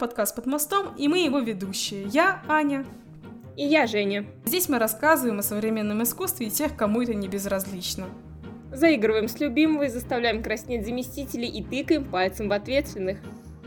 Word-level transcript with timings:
Подкаст 0.00 0.36
«Под 0.36 0.46
мостом» 0.46 0.94
и 0.96 1.08
мы 1.08 1.18
его 1.18 1.40
ведущие. 1.40 2.04
Я 2.04 2.40
Аня. 2.46 2.86
И 3.56 3.64
я 3.64 3.88
Женя. 3.88 4.26
Здесь 4.44 4.68
мы 4.68 4.78
рассказываем 4.78 5.40
о 5.40 5.42
современном 5.42 6.04
искусстве 6.04 6.46
и 6.46 6.50
тех, 6.50 6.76
кому 6.76 7.02
это 7.02 7.14
не 7.14 7.26
безразлично. 7.26 8.06
Заигрываем 8.70 9.26
с 9.26 9.40
любимой, 9.40 9.88
заставляем 9.88 10.40
краснеть 10.40 10.86
заместителей 10.86 11.48
и 11.48 11.64
тыкаем 11.64 12.04
пальцем 12.04 12.48
в 12.48 12.52
ответственных. 12.52 13.18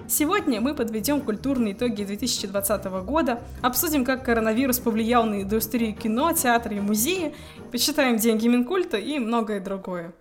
Сегодня 0.07 0.61
мы 0.61 0.73
подведем 0.73 1.19
культурные 1.19 1.73
итоги 1.73 2.05
2020 2.05 2.85
года, 3.03 3.41
обсудим, 3.61 4.05
как 4.05 4.23
коронавирус 4.23 4.79
повлиял 4.79 5.25
на 5.25 5.41
индустрию 5.41 5.93
кино, 5.93 6.31
театра 6.31 6.73
и 6.73 6.79
музея, 6.79 7.33
почитаем 7.73 8.15
деньги 8.15 8.47
Минкульта 8.47 8.95
и 8.95 9.19
многое 9.19 9.59
другое. 9.59 10.13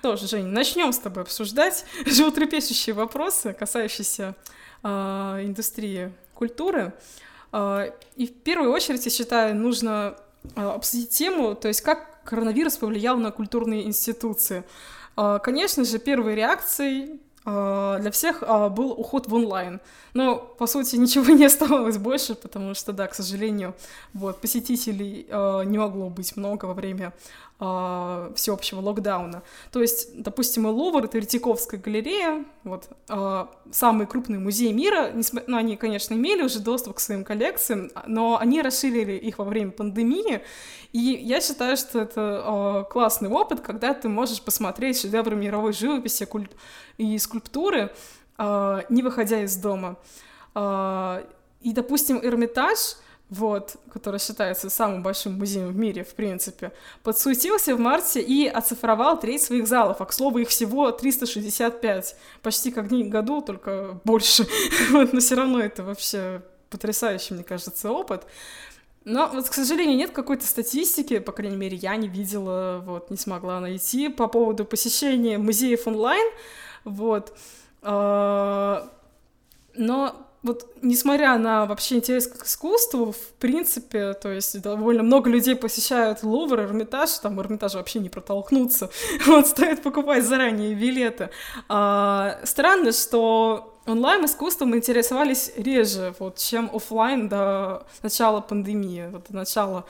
Что 0.00 0.16
ж, 0.16 0.28
Жень, 0.28 0.46
начнем 0.46 0.92
с 0.92 0.98
тобой 0.98 1.22
обсуждать 1.22 1.84
животрепещущие 2.06 2.94
вопросы, 2.94 3.52
касающиеся 3.52 4.34
индустрии 4.82 6.12
культуры. 6.34 6.92
Э, 7.52 7.90
и 8.16 8.26
в 8.26 8.34
первую 8.34 8.72
очередь, 8.72 9.04
я 9.04 9.10
считаю, 9.10 9.56
нужно 9.56 10.16
э, 10.54 10.62
обсудить 10.62 11.10
тему, 11.10 11.54
то 11.54 11.68
есть 11.68 11.80
как 11.80 12.22
коронавирус 12.24 12.76
повлиял 12.76 13.16
на 13.16 13.30
культурные 13.30 13.84
институции. 13.86 14.62
Э, 15.16 15.38
конечно 15.42 15.84
же, 15.84 15.98
первой 15.98 16.34
реакцией 16.34 17.20
для 17.48 18.10
всех 18.10 18.42
был 18.72 18.90
уход 18.90 19.28
в 19.28 19.34
онлайн. 19.34 19.80
Но, 20.14 20.34
по 20.34 20.66
сути, 20.66 20.96
ничего 21.02 21.32
не 21.32 21.44
оставалось 21.44 21.96
больше, 21.96 22.34
потому 22.34 22.74
что, 22.74 22.92
да, 22.92 23.06
к 23.06 23.14
сожалению, 23.14 23.76
вот, 24.14 24.40
посетителей 24.40 25.28
не 25.30 25.78
могло 25.78 26.10
быть 26.10 26.36
много 26.36 26.64
во 26.64 26.74
время 26.74 27.12
э, 27.60 28.32
всеобщего 28.34 28.80
локдауна. 28.80 29.42
То 29.72 29.80
есть, 29.80 30.22
допустим, 30.22 30.66
и 30.66 30.70
Лувр, 30.70 31.08
Третьяковская 31.08 31.80
галерея, 31.80 32.44
вот, 32.64 32.88
э, 33.08 33.46
самый 33.70 34.06
крупный 34.06 34.38
музей 34.38 34.72
мира, 34.72 35.12
ну, 35.46 35.56
они, 35.56 35.76
конечно, 35.76 36.14
имели 36.14 36.42
уже 36.42 36.60
доступ 36.60 36.96
к 36.96 37.00
своим 37.00 37.24
коллекциям, 37.24 37.90
но 38.06 38.38
они 38.38 38.62
расширили 38.62 39.12
их 39.12 39.38
во 39.38 39.44
время 39.44 39.70
пандемии, 39.70 40.42
и 40.92 40.98
я 40.98 41.40
считаю, 41.40 41.76
что 41.76 42.00
это 42.00 42.84
э, 42.86 42.92
классный 42.92 43.28
опыт, 43.28 43.60
когда 43.60 43.94
ты 43.94 44.08
можешь 44.08 44.40
посмотреть 44.42 45.00
шедевры 45.00 45.36
мировой 45.36 45.72
живописи 45.72 46.24
куль... 46.24 46.48
и 46.96 47.18
скульптуры, 47.18 47.92
э, 48.38 48.82
не 48.88 49.02
выходя 49.02 49.42
из 49.42 49.56
дома. 49.56 49.96
Э, 50.54 51.24
и, 51.60 51.72
допустим, 51.72 52.18
Эрмитаж— 52.22 52.96
вот, 53.28 53.76
который 53.92 54.20
считается 54.20 54.70
самым 54.70 55.02
большим 55.02 55.34
музеем 55.34 55.68
в 55.68 55.76
мире, 55.76 56.04
в 56.04 56.14
принципе, 56.14 56.72
подсуетился 57.02 57.74
в 57.74 57.80
марте 57.80 58.20
и 58.20 58.46
оцифровал 58.46 59.18
треть 59.18 59.42
своих 59.42 59.66
залов, 59.66 60.00
а, 60.00 60.04
к 60.04 60.12
слову, 60.12 60.38
их 60.38 60.48
всего 60.48 60.92
365, 60.92 62.16
почти 62.42 62.70
как 62.70 62.88
дни 62.88 63.04
году, 63.04 63.40
только 63.42 64.00
больше, 64.04 64.46
вот, 64.90 65.12
но 65.12 65.20
все 65.20 65.34
равно 65.34 65.60
это 65.60 65.82
вообще 65.82 66.42
потрясающий, 66.70 67.34
мне 67.34 67.44
кажется, 67.44 67.90
опыт. 67.90 68.26
Но 69.04 69.28
вот, 69.32 69.48
к 69.48 69.54
сожалению, 69.54 69.96
нет 69.96 70.10
какой-то 70.10 70.46
статистики, 70.46 71.18
по 71.18 71.32
крайней 71.32 71.56
мере, 71.56 71.76
я 71.76 71.96
не 71.96 72.08
видела, 72.08 72.82
вот, 72.84 73.10
не 73.10 73.16
смогла 73.16 73.60
найти 73.60 74.08
по 74.08 74.28
поводу 74.28 74.64
посещения 74.64 75.38
музеев 75.38 75.86
онлайн, 75.86 76.26
вот. 76.84 77.36
А, 77.82 78.88
но 79.74 80.25
вот 80.46 80.66
несмотря 80.82 81.36
на 81.36 81.66
вообще 81.66 81.96
интерес 81.96 82.26
к 82.26 82.44
искусству, 82.44 83.12
в 83.12 83.32
принципе, 83.38 84.14
то 84.14 84.30
есть 84.32 84.60
довольно 84.62 85.02
много 85.02 85.28
людей 85.28 85.56
посещают 85.56 86.22
Лувр, 86.22 86.60
Эрмитаж, 86.60 87.10
там 87.18 87.40
Эрмитаж 87.40 87.74
вообще 87.74 87.98
не 87.98 88.08
протолкнуться, 88.08 88.90
вот 89.26 89.48
стоит 89.48 89.82
покупать 89.82 90.24
заранее 90.24 90.74
билеты. 90.74 91.30
А, 91.68 92.38
странно, 92.44 92.92
что 92.92 93.76
онлайн-искусством 93.86 94.74
интересовались 94.74 95.52
реже, 95.56 96.14
вот, 96.18 96.38
чем 96.38 96.70
офлайн 96.72 97.28
до 97.28 97.86
начала 98.02 98.40
пандемии, 98.40 99.08
вот, 99.10 99.26
до 99.28 99.36
начала 99.36 99.84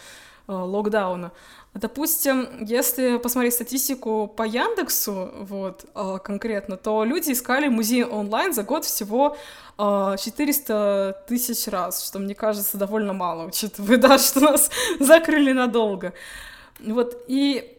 э, 0.49 0.53
локдауна. 0.53 1.33
Допустим, 1.75 2.65
если 2.65 3.19
посмотреть 3.19 3.55
статистику 3.55 4.29
по 4.29 4.45
Яндексу, 4.45 5.31
вот, 5.41 5.85
э, 5.95 6.19
конкретно, 6.25 6.77
то 6.77 7.05
люди 7.05 7.33
искали 7.33 7.69
музей 7.69 8.05
онлайн 8.05 8.55
за 8.55 8.63
год 8.63 8.85
всего 8.85 9.37
400 9.79 10.73
э, 10.73 11.29
тысяч 11.29 11.67
раз, 11.69 12.07
что 12.07 12.19
мне 12.19 12.35
кажется 12.35 12.79
довольно 12.79 13.13
мало, 13.13 13.47
учитывая, 13.47 13.97
да, 13.99 14.19
что 14.19 14.41
нас 14.41 14.71
закрыли 15.01 15.53
надолго. 15.53 16.15
Вот, 16.81 17.25
и 17.29 17.79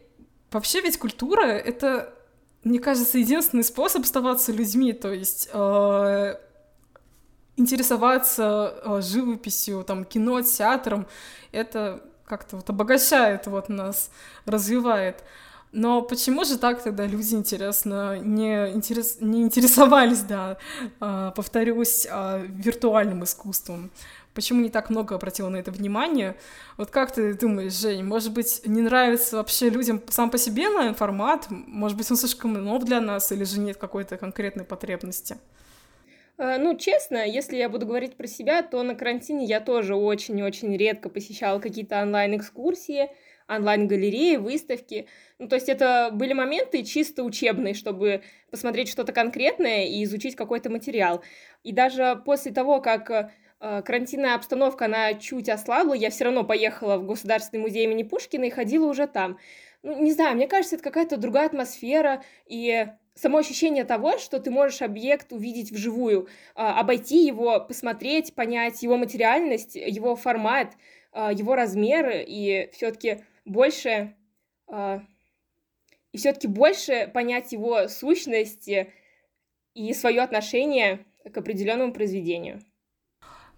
вообще 0.50 0.80
ведь 0.80 0.98
культура— 0.98 1.42
это, 1.42 2.14
мне 2.62 2.78
кажется, 2.78 3.18
единственный 3.18 3.64
способ 3.64 4.02
оставаться 4.02 4.52
людьми, 4.52 4.92
то 4.92 5.12
есть 5.12 5.48
э, 5.52 6.34
интересоваться 7.56 8.74
э, 8.84 9.00
живописью, 9.02 9.82
там, 9.84 10.04
кино, 10.04 10.40
театром, 10.42 11.06
это 11.50 12.02
как-то 12.24 12.56
вот 12.56 12.70
обогащает 12.70 13.46
вот 13.46 13.68
нас, 13.68 14.10
развивает. 14.44 15.24
Но 15.72 16.02
почему 16.02 16.44
же 16.44 16.58
так 16.58 16.82
тогда 16.82 17.06
люди, 17.06 17.34
интересно, 17.34 18.18
не, 18.18 18.70
интерес, 18.70 19.18
не 19.20 19.42
интересовались, 19.42 20.20
да, 20.20 20.56
э, 21.00 21.32
повторюсь, 21.36 22.06
э, 22.10 22.46
виртуальным 22.48 23.24
искусством? 23.24 23.90
Почему 24.34 24.60
не 24.62 24.70
так 24.70 24.88
много 24.88 25.16
обратило 25.16 25.48
на 25.48 25.56
это 25.56 25.70
внимание? 25.70 26.36
Вот 26.76 26.90
как 26.90 27.12
ты 27.12 27.34
думаешь, 27.34 27.72
Жень, 27.72 28.04
может 28.04 28.32
быть, 28.32 28.62
не 28.64 28.82
нравится 28.82 29.36
вообще 29.36 29.68
людям 29.68 30.00
сам 30.08 30.30
по 30.30 30.38
себе 30.38 30.68
на 30.70 30.94
формат? 30.94 31.46
Может 31.50 31.98
быть, 31.98 32.10
он 32.10 32.16
слишком 32.16 32.52
нов 32.52 32.84
для 32.84 33.00
нас, 33.00 33.32
или 33.32 33.44
же 33.44 33.58
нет 33.58 33.76
какой-то 33.76 34.16
конкретной 34.16 34.64
потребности? 34.64 35.36
Э, 36.38 36.56
ну, 36.58 36.76
честно, 36.76 37.26
если 37.26 37.56
я 37.56 37.68
буду 37.68 37.84
говорить 37.84 38.16
про 38.16 38.26
себя, 38.26 38.62
то 38.62 38.82
на 38.82 38.94
карантине 38.94 39.44
я 39.44 39.60
тоже 39.60 39.96
очень-очень 39.96 40.76
редко 40.76 41.08
посещала 41.08 41.58
какие-то 41.58 42.00
онлайн-экскурсии, 42.00 43.10
онлайн-галереи, 43.48 44.36
выставки. 44.36 45.06
Ну, 45.38 45.48
то 45.48 45.56
есть 45.56 45.68
это 45.68 46.10
были 46.12 46.32
моменты 46.32 46.84
чисто 46.84 47.24
учебные, 47.24 47.74
чтобы 47.74 48.22
посмотреть 48.50 48.88
что-то 48.88 49.12
конкретное 49.12 49.86
и 49.86 50.04
изучить 50.04 50.36
какой-то 50.36 50.70
материал. 50.70 51.22
И 51.64 51.72
даже 51.72 52.20
после 52.24 52.52
того, 52.52 52.80
как 52.80 53.10
э, 53.10 53.82
карантинная 53.82 54.34
обстановка, 54.34 54.84
она 54.84 55.14
чуть 55.14 55.48
ослабла, 55.48 55.94
я 55.94 56.10
все 56.10 56.24
равно 56.24 56.44
поехала 56.44 56.98
в 56.98 57.06
Государственный 57.06 57.60
музей 57.60 57.84
имени 57.84 58.02
Пушкина 58.02 58.44
и 58.44 58.50
ходила 58.50 58.86
уже 58.86 59.06
там. 59.06 59.38
Ну, 59.82 60.00
не 60.02 60.12
знаю, 60.12 60.36
мне 60.36 60.48
кажется, 60.48 60.76
это 60.76 60.84
какая-то 60.84 61.16
другая 61.16 61.46
атмосфера, 61.46 62.22
и 62.46 62.86
само 63.14 63.38
ощущение 63.38 63.84
того, 63.84 64.18
что 64.18 64.38
ты 64.38 64.50
можешь 64.50 64.82
объект 64.82 65.32
увидеть 65.32 65.72
вживую, 65.72 66.28
а, 66.54 66.78
обойти 66.78 67.26
его, 67.26 67.60
посмотреть, 67.60 68.34
понять 68.34 68.82
его 68.82 68.96
материальность, 68.96 69.74
его 69.74 70.16
формат, 70.16 70.74
а, 71.12 71.32
его 71.32 71.54
размеры, 71.54 72.24
и 72.26 72.70
все-таки 72.72 73.24
больше 73.48 74.14
а, 74.66 75.02
и 76.12 76.18
все-таки 76.18 76.46
больше 76.46 77.10
понять 77.12 77.52
его 77.52 77.88
сущность 77.88 78.68
и 79.74 79.94
свое 79.94 80.22
отношение 80.22 81.04
к 81.32 81.36
определенному 81.36 81.92
произведению. 81.92 82.60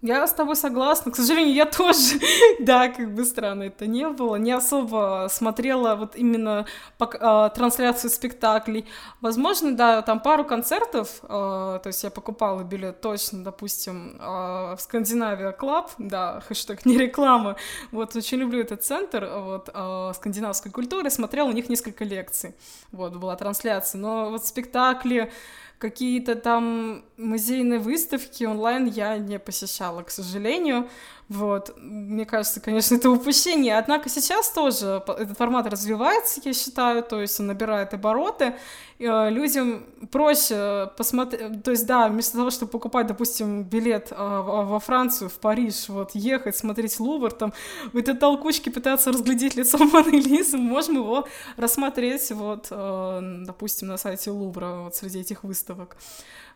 Я 0.03 0.27
с 0.27 0.33
тобой 0.33 0.56
согласна. 0.56 1.12
К 1.12 1.16
сожалению, 1.16 1.55
я 1.55 1.66
тоже, 1.66 2.19
да, 2.59 2.88
как 2.88 3.15
бы 3.15 3.25
странно 3.27 3.65
это 3.65 3.87
не 3.87 4.09
было, 4.09 4.37
не 4.37 4.53
особо 4.53 5.27
смотрела 5.31 5.94
вот 5.94 6.16
именно 6.16 6.65
по, 6.97 7.05
э, 7.05 7.55
трансляцию 7.55 8.11
спектаклей. 8.11 8.87
Возможно, 9.21 9.77
да, 9.77 10.00
там 10.00 10.21
пару 10.21 10.44
концертов, 10.44 11.21
э, 11.22 11.28
то 11.28 11.83
есть 11.84 12.03
я 12.03 12.11
покупала 12.11 12.62
билет 12.62 13.03
точно, 13.03 13.44
допустим, 13.44 14.16
э, 14.19 14.77
в 14.77 14.78
Scandinavia 14.78 15.53
Club, 15.53 15.91
да, 15.99 16.41
хэштег 16.49 16.87
не 16.87 16.97
реклама. 16.97 17.56
Вот, 17.93 18.17
очень 18.17 18.38
люблю 18.38 18.61
этот 18.61 18.82
центр, 18.82 19.28
вот, 19.31 19.69
э, 19.72 20.12
скандинавской 20.15 20.72
культуры, 20.72 21.11
смотрела 21.11 21.49
у 21.49 21.53
них 21.53 21.69
несколько 21.69 22.05
лекций, 22.05 22.55
вот, 22.91 23.17
была 23.17 23.37
трансляция. 23.37 23.99
Но 23.99 24.31
вот 24.31 24.47
спектакли, 24.47 25.31
какие-то 25.80 26.36
там 26.36 27.02
музейные 27.16 27.80
выставки 27.80 28.44
онлайн 28.44 28.84
я 28.84 29.16
не 29.16 29.38
посещала, 29.38 30.02
к 30.02 30.10
сожалению. 30.10 30.88
Вот, 31.31 31.77
мне 31.81 32.27
кажется, 32.27 32.61
конечно, 32.61 32.97
это 32.97 33.09
упущение. 33.09 33.79
Однако 33.79 34.09
сейчас 34.09 34.50
тоже 34.50 35.00
этот 35.06 35.38
формат 35.38 35.65
развивается, 35.69 36.41
я 36.44 36.53
считаю, 36.53 37.05
то 37.05 37.21
есть 37.21 37.38
он 37.38 37.47
набирает 37.47 37.94
обороты. 37.94 38.56
Э, 38.99 39.31
людям 39.31 39.87
проще 40.11 40.91
посмотреть, 40.97 41.62
то 41.62 41.71
есть 41.71 41.87
да, 41.87 42.09
вместо 42.09 42.37
того, 42.37 42.50
чтобы 42.50 42.73
покупать, 42.73 43.06
допустим, 43.06 43.62
билет 43.62 44.09
э, 44.11 44.17
во 44.17 44.81
Францию, 44.81 45.31
в 45.31 45.35
Париж, 45.35 45.88
вот 45.88 46.17
ехать, 46.17 46.56
смотреть 46.56 46.99
Лувр, 46.99 47.31
там 47.31 47.53
в 47.93 47.97
этой 47.97 48.17
толкучке 48.17 48.73
пытаться 48.73 49.12
разглядеть 49.12 49.55
лицо 49.55 49.79
Моны 49.85 50.17
Лизы, 50.17 50.59
можем 50.59 50.97
его 50.97 51.29
рассмотреть, 51.56 52.32
вот, 52.32 52.67
э, 52.73 53.21
допустим, 53.47 53.87
на 53.87 53.99
сайте 53.99 54.32
Лувра, 54.32 54.81
вот 54.82 54.97
среди 54.97 55.21
этих 55.21 55.44
выставок. 55.44 55.97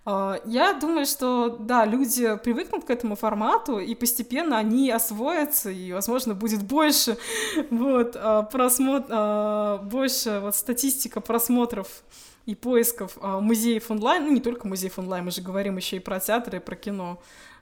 А, 0.06 0.38
я 0.44 0.74
думаю, 0.74 1.06
что, 1.06 1.48
да, 1.48 1.86
люди 1.86 2.36
привыкнут 2.36 2.84
к 2.84 2.90
этому 2.90 3.16
формату, 3.16 3.78
и 3.78 3.94
постепенно 3.94 4.58
они 4.58 4.90
освоятся, 4.90 5.70
и, 5.70 5.92
возможно, 5.92 6.34
будет 6.34 6.62
больше 6.62 7.16
вот, 7.70 8.16
а, 8.16 8.42
просмотр, 8.42 9.06
а, 9.10 9.78
больше 9.78 10.40
вот, 10.40 10.54
статистика 10.54 11.20
просмотров 11.20 12.04
и 12.44 12.54
поисков 12.54 13.16
музеев 13.22 13.90
онлайн, 13.90 14.26
ну, 14.26 14.32
не 14.32 14.40
только 14.40 14.68
музеев 14.68 14.98
онлайн, 14.98 15.24
мы 15.24 15.30
же 15.30 15.40
говорим 15.40 15.78
еще 15.78 15.96
и 15.96 16.00
про 16.00 16.20
театры, 16.20 16.58
и 16.58 16.60
про 16.60 16.76
кино. 16.76 17.18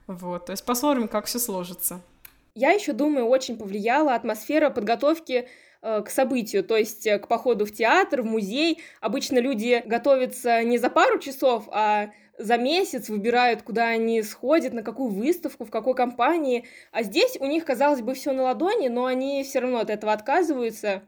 Вот, 0.08 0.46
то 0.46 0.52
есть 0.52 0.64
посмотрим, 0.64 1.06
как 1.06 1.26
все 1.26 1.38
сложится. 1.38 2.00
Я 2.56 2.72
еще 2.72 2.92
думаю, 2.92 3.26
очень 3.26 3.56
повлияла 3.56 4.16
атмосфера 4.16 4.70
подготовки 4.70 5.48
э, 5.80 6.02
к 6.02 6.10
событию, 6.10 6.64
то 6.64 6.76
есть 6.76 7.06
э, 7.06 7.20
к 7.20 7.28
походу 7.28 7.64
в 7.64 7.72
театр, 7.72 8.22
в 8.22 8.26
музей. 8.26 8.82
Обычно 9.00 9.38
люди 9.38 9.82
готовятся 9.86 10.64
не 10.64 10.78
за 10.78 10.90
пару 10.90 11.20
часов, 11.20 11.68
а 11.70 12.10
за 12.42 12.56
месяц 12.56 13.08
выбирают, 13.08 13.62
куда 13.62 13.88
они 13.88 14.22
сходят, 14.22 14.72
на 14.72 14.82
какую 14.82 15.10
выставку, 15.10 15.64
в 15.64 15.70
какой 15.70 15.94
компании. 15.94 16.66
А 16.90 17.02
здесь 17.02 17.36
у 17.40 17.46
них, 17.46 17.64
казалось 17.64 18.02
бы, 18.02 18.14
все 18.14 18.32
на 18.32 18.42
ладони, 18.42 18.88
но 18.88 19.06
они 19.06 19.42
все 19.44 19.60
равно 19.60 19.78
от 19.78 19.90
этого 19.90 20.12
отказываются. 20.12 21.02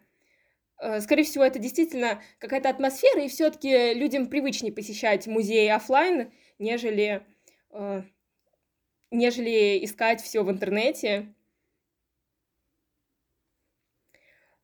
Э, 0.81 1.01
скорее 1.01 1.25
всего, 1.25 1.45
это 1.45 1.59
действительно 1.59 2.23
какая-то 2.39 2.69
атмосфера, 2.71 3.23
и 3.23 3.29
все-таки 3.29 3.95
людям 3.95 4.29
привычнее 4.29 4.73
посещать 4.73 5.27
музей 5.27 5.73
офлайн, 5.73 6.33
нежели 6.59 7.23
нежели 9.15 9.85
искать 9.85 10.21
все 10.23 10.43
в 10.43 10.51
интернете. 10.51 11.33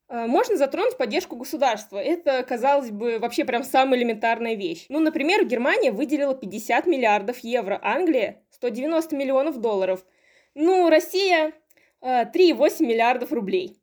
можно 0.11 0.57
затронуть 0.57 0.97
поддержку 0.97 1.37
государства. 1.37 1.97
Это, 1.97 2.43
казалось 2.43 2.91
бы, 2.91 3.17
вообще 3.17 3.45
прям 3.45 3.63
самая 3.63 3.97
элементарная 3.97 4.55
вещь. 4.55 4.85
Ну, 4.89 4.99
например, 4.99 5.45
Германия 5.45 5.91
выделила 5.91 6.35
50 6.35 6.85
миллиардов 6.85 7.39
евро, 7.39 7.79
Англия 7.81 8.43
190 8.51 9.15
миллионов 9.15 9.61
долларов. 9.61 10.05
Ну, 10.53 10.89
Россия 10.89 11.53
3,8 12.01 12.31
э, 12.81 12.85
миллиардов 12.85 13.31
рублей. 13.31 13.81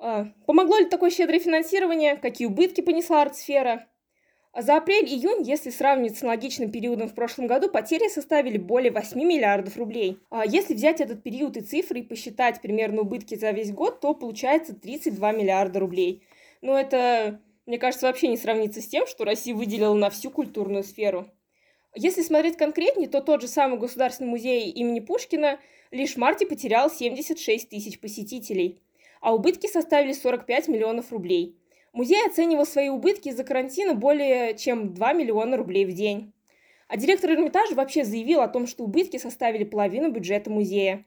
Э, 0.00 0.26
помогло 0.46 0.78
ли 0.78 0.86
такое 0.86 1.10
щедрое 1.10 1.38
финансирование? 1.38 2.16
Какие 2.16 2.48
убытки 2.48 2.80
понесла 2.80 3.22
артсфера? 3.22 3.86
За 4.60 4.78
апрель-июнь, 4.78 5.42
если 5.42 5.70
сравнивать 5.70 6.18
с 6.18 6.22
аналогичным 6.24 6.72
периодом 6.72 7.08
в 7.08 7.14
прошлом 7.14 7.46
году, 7.46 7.70
потери 7.70 8.08
составили 8.08 8.58
более 8.58 8.90
8 8.90 9.16
миллиардов 9.16 9.76
рублей. 9.76 10.18
А 10.30 10.44
если 10.44 10.74
взять 10.74 11.00
этот 11.00 11.22
период 11.22 11.56
и 11.56 11.60
цифры 11.60 12.00
и 12.00 12.02
посчитать 12.02 12.60
примерно 12.60 13.02
убытки 13.02 13.36
за 13.36 13.52
весь 13.52 13.70
год, 13.70 14.00
то 14.00 14.14
получается 14.14 14.74
32 14.74 15.30
миллиарда 15.30 15.78
рублей. 15.78 16.24
Но 16.60 16.76
это, 16.76 17.40
мне 17.66 17.78
кажется, 17.78 18.08
вообще 18.08 18.26
не 18.26 18.36
сравнится 18.36 18.82
с 18.82 18.88
тем, 18.88 19.06
что 19.06 19.24
Россия 19.24 19.54
выделила 19.54 19.94
на 19.94 20.10
всю 20.10 20.28
культурную 20.28 20.82
сферу. 20.82 21.28
Если 21.94 22.22
смотреть 22.22 22.56
конкретнее, 22.56 23.08
то 23.08 23.20
тот 23.20 23.42
же 23.42 23.46
самый 23.46 23.78
Государственный 23.78 24.30
музей 24.30 24.70
имени 24.72 24.98
Пушкина 24.98 25.60
лишь 25.92 26.14
в 26.14 26.16
марте 26.16 26.46
потерял 26.46 26.90
76 26.90 27.68
тысяч 27.68 28.00
посетителей, 28.00 28.82
а 29.20 29.36
убытки 29.36 29.68
составили 29.68 30.12
45 30.12 30.66
миллионов 30.66 31.12
рублей– 31.12 31.54
Музей 31.98 32.24
оценивал 32.24 32.64
свои 32.64 32.90
убытки 32.90 33.30
из-за 33.30 33.42
карантина 33.42 33.92
более 33.92 34.56
чем 34.56 34.94
2 34.94 35.12
миллиона 35.14 35.56
рублей 35.56 35.84
в 35.84 35.92
день. 35.92 36.32
А 36.86 36.96
директор 36.96 37.32
Эрмитажа 37.32 37.74
вообще 37.74 38.04
заявил 38.04 38.40
о 38.40 38.46
том, 38.46 38.68
что 38.68 38.84
убытки 38.84 39.16
составили 39.16 39.64
половину 39.64 40.08
бюджета 40.08 40.48
музея. 40.48 41.04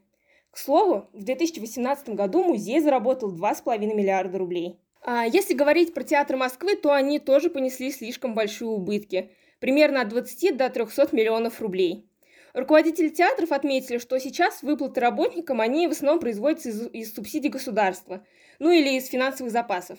К 0.52 0.58
слову, 0.58 1.08
в 1.14 1.24
2018 1.24 2.10
году 2.10 2.44
музей 2.44 2.82
заработал 2.82 3.34
2,5 3.34 3.78
миллиарда 3.96 4.38
рублей. 4.38 4.82
А 5.02 5.26
если 5.26 5.54
говорить 5.54 5.94
про 5.94 6.04
театр 6.04 6.36
Москвы, 6.36 6.76
то 6.76 6.92
они 6.92 7.20
тоже 7.20 7.50
понесли 7.50 7.90
слишком 7.90 8.36
большие 8.36 8.68
убытки, 8.68 9.30
примерно 9.62 10.02
от 10.02 10.10
20 10.10 10.58
до 10.58 10.70
300 10.70 11.16
миллионов 11.16 11.62
рублей. 11.62 12.06
Руководители 12.54 13.08
театров 13.08 13.54
отметили, 13.54 13.98
что 13.98 14.20
сейчас 14.20 14.62
выплаты 14.62 15.00
работникам, 15.00 15.62
они 15.62 15.88
в 15.88 15.92
основном 15.92 16.20
производятся 16.20 16.68
из, 16.68 16.86
из 16.92 17.14
субсидий 17.14 17.50
государства, 17.50 18.26
ну 18.60 18.72
или 18.72 18.98
из 18.98 19.08
финансовых 19.08 19.54
запасов. 19.54 19.98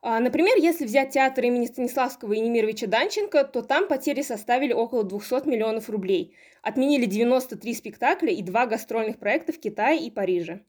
А, 0.00 0.20
например, 0.20 0.56
если 0.58 0.84
взять 0.84 1.10
театр 1.10 1.44
имени 1.44 1.66
Станиславского 1.66 2.32
и 2.32 2.40
Немировича 2.40 2.86
Данченко, 2.86 3.44
то 3.44 3.62
там 3.62 3.88
потери 3.88 4.22
составили 4.22 4.72
около 4.72 5.02
200 5.02 5.48
миллионов 5.48 5.90
рублей. 5.90 6.36
Отменили 6.62 7.06
93 7.06 7.74
спектакля 7.74 8.30
и 8.30 8.42
два 8.42 8.66
гастрольных 8.66 9.18
проекта 9.18 9.52
в 9.52 9.58
Китае 9.58 10.06
и 10.06 10.10
Париже. 10.10 10.60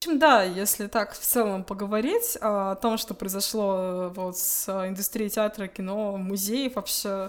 В 0.00 0.06
общем, 0.06 0.18
да, 0.20 0.44
если 0.44 0.86
так 0.86 1.12
в 1.12 1.18
целом 1.18 1.64
поговорить 1.64 2.38
о 2.40 2.76
том, 2.76 2.98
что 2.98 3.14
произошло 3.14 3.74
э, 3.76 4.08
вот 4.14 4.38
с 4.38 4.68
индустрией 4.68 5.28
театра, 5.28 5.66
кино, 5.66 6.16
музеев, 6.16 6.76
вообще 6.76 7.08
э, 7.08 7.28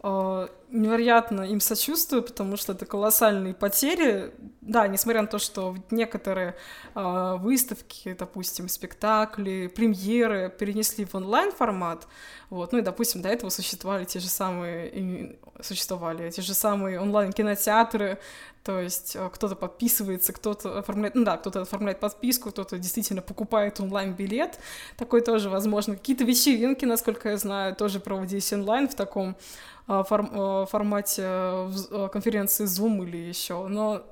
невероятно 0.00 1.42
им 1.42 1.60
сочувствую, 1.60 2.22
потому 2.22 2.56
что 2.56 2.72
это 2.72 2.86
колоссальные 2.86 3.54
потери. 3.54 4.32
Да, 4.60 4.86
несмотря 4.86 5.22
на 5.22 5.28
то, 5.28 5.38
что 5.38 5.76
некоторые 5.90 6.54
э, 6.94 7.36
выставки, 7.38 8.14
допустим, 8.18 8.68
спектакли, 8.68 9.66
премьеры 9.74 10.54
перенесли 10.56 11.04
в 11.06 11.14
онлайн-формат, 11.14 12.06
вот, 12.50 12.72
ну 12.72 12.78
и, 12.78 12.82
допустим, 12.82 13.22
до 13.22 13.30
этого 13.30 13.50
существовали 13.50 14.04
те 14.04 14.20
же 14.20 14.28
самые, 14.28 15.38
существовали 15.62 16.30
те 16.30 16.42
же 16.42 16.52
самые 16.52 17.00
онлайн-кинотеатры, 17.00 18.18
то 18.62 18.78
есть 18.78 19.16
э, 19.16 19.30
кто-то 19.32 19.56
подписывается, 19.56 20.34
кто-то 20.34 20.78
оформляет, 20.80 21.14
ну 21.14 21.24
да, 21.24 21.38
кто-то 21.38 21.62
оформляет 21.62 21.98
подписку, 21.98 22.50
кто-то 22.50 22.78
действительно 22.78 23.22
покупает 23.22 23.80
онлайн-билет, 23.80 24.58
такой 24.98 25.22
тоже 25.22 25.48
возможно. 25.48 25.96
Какие-то 25.96 26.24
вечеринки, 26.24 26.84
насколько 26.84 27.30
я 27.30 27.38
знаю, 27.38 27.74
тоже 27.74 28.00
проводились 28.00 28.52
онлайн 28.52 28.86
в 28.86 28.94
таком 28.94 29.30
а, 29.30 29.77
форм, 29.88 30.30
а, 30.32 30.66
формате 30.66 31.22
а, 31.24 32.08
конференции 32.12 32.64
Zoom 32.64 33.04
или 33.06 33.16
еще, 33.16 33.66
но 33.66 34.02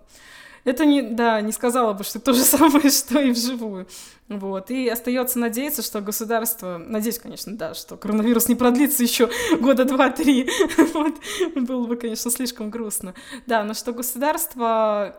это 0.66 0.84
не, 0.84 1.00
да, 1.00 1.40
не 1.42 1.52
сказала 1.52 1.92
бы, 1.92 2.02
что 2.02 2.18
то 2.18 2.32
же 2.32 2.40
самое, 2.42 2.90
что 2.90 3.20
и 3.20 3.30
вживую. 3.30 3.86
Вот. 4.28 4.70
И 4.72 4.88
остается 4.88 5.38
надеяться, 5.38 5.82
что 5.82 6.00
государство, 6.00 6.78
надеюсь, 6.78 7.20
конечно, 7.20 7.56
да, 7.56 7.74
что 7.74 7.96
коронавирус 7.96 8.48
не 8.48 8.56
продлится 8.56 9.04
еще 9.04 9.30
года 9.60 9.84
два-три. 9.84 10.50
вот. 10.94 11.14
Было 11.54 11.86
бы, 11.86 11.96
конечно, 11.96 12.32
слишком 12.32 12.70
грустно. 12.70 13.14
Да, 13.46 13.62
но 13.62 13.74
что 13.74 13.92
государство 13.92 15.16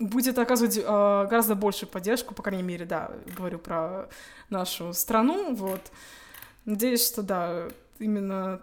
будет 0.00 0.38
оказывать 0.38 0.76
э, 0.76 0.82
гораздо 0.82 1.54
большую 1.54 1.88
поддержку, 1.88 2.34
по 2.34 2.42
крайней 2.42 2.62
мере, 2.64 2.84
да, 2.84 3.12
говорю 3.36 3.58
про 3.58 4.08
нашу 4.50 4.92
страну, 4.92 5.54
вот. 5.54 5.80
Надеюсь, 6.64 7.06
что, 7.06 7.22
да, 7.22 7.68
именно 7.98 8.60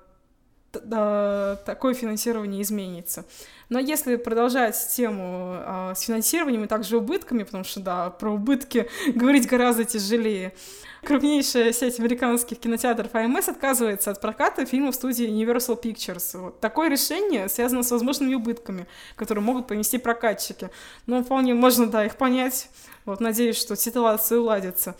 такое 0.80 1.94
финансирование 1.94 2.62
изменится. 2.62 3.25
Но 3.69 3.80
если 3.80 4.16
продолжать 4.16 4.75
тему 4.95 5.56
а, 5.57 5.94
с 5.95 6.01
финансированием 6.01 6.66
и 6.66 6.68
также 6.68 6.98
убытками, 6.98 7.44
потому 7.44 7.63
что, 7.63 7.80
да, 7.80 8.10
про 8.12 8.31
убытки 8.31 8.88
говорить 9.16 9.48
гораздо 9.48 9.86
тяжелее, 9.86 10.54
крупнейшая 11.04 11.74
сеть 11.74 12.00
американских 12.00 12.60
кинотеатров 12.60 13.12
AMS 13.13 13.50
отказывается 13.50 14.12
от 14.12 14.22
проката 14.22 14.66
фильмов 14.66 14.95
студии 14.95 15.27
Universal 15.27 15.81
Pictures. 15.81 16.39
Вот. 16.39 16.60
Такое 16.60 16.89
решение 16.89 17.50
связано 17.50 17.83
с 17.83 17.92
возможными 17.92 18.36
убытками, 18.36 18.88
которые 19.16 19.44
могут 19.44 19.68
понести 19.68 19.98
прокатчики. 19.98 20.69
Но 21.07 21.24
вполне 21.24 21.54
можно, 21.54 21.88
да, 21.88 22.06
их 22.06 22.18
понять. 22.18 22.69
Вот, 23.06 23.19
надеюсь, 23.19 23.57
что 23.57 23.76
ситуация 23.76 24.40
уладится. 24.40 24.95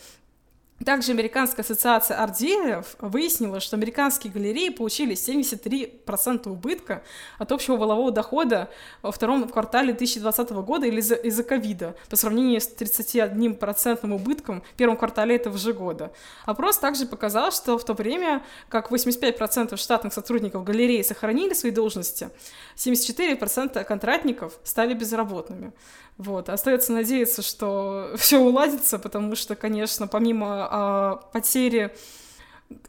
Также 0.84 1.12
Американская 1.12 1.64
ассоциация 1.64 2.22
арт-дилеров 2.22 2.96
выяснила, 3.00 3.60
что 3.60 3.76
американские 3.76 4.30
галереи 4.30 4.68
получили 4.68 5.16
73% 5.16 6.48
убытка 6.50 7.02
от 7.38 7.50
общего 7.50 7.76
волового 7.76 8.12
дохода 8.12 8.68
во 9.00 9.10
втором 9.10 9.48
квартале 9.48 9.94
2020 9.94 10.50
года 10.50 10.86
из-за 10.86 11.42
ковида, 11.44 11.96
по 12.10 12.16
сравнению 12.16 12.60
с 12.60 12.68
31% 12.68 14.14
убытком 14.14 14.60
в 14.60 14.76
первом 14.76 14.98
квартале 14.98 15.36
этого 15.36 15.56
же 15.56 15.72
года. 15.72 16.12
Опрос 16.44 16.78
также 16.78 17.06
показал, 17.06 17.52
что 17.52 17.78
в 17.78 17.84
то 17.84 17.94
время 17.94 18.44
как 18.68 18.92
85% 18.92 19.76
штатных 19.78 20.12
сотрудников 20.12 20.62
галереи 20.62 21.00
сохранили 21.00 21.54
свои 21.54 21.72
должности, 21.72 22.28
74% 22.76 23.82
контрактников 23.84 24.58
стали 24.62 24.92
безработными. 24.92 25.72
Вот, 26.18 26.48
остается 26.48 26.92
надеяться, 26.92 27.42
что 27.42 28.12
все 28.16 28.38
уладится, 28.38 28.98
потому 28.98 29.36
что, 29.36 29.54
конечно, 29.54 30.06
помимо 30.06 30.68
а, 30.70 31.16
потери, 31.32 31.94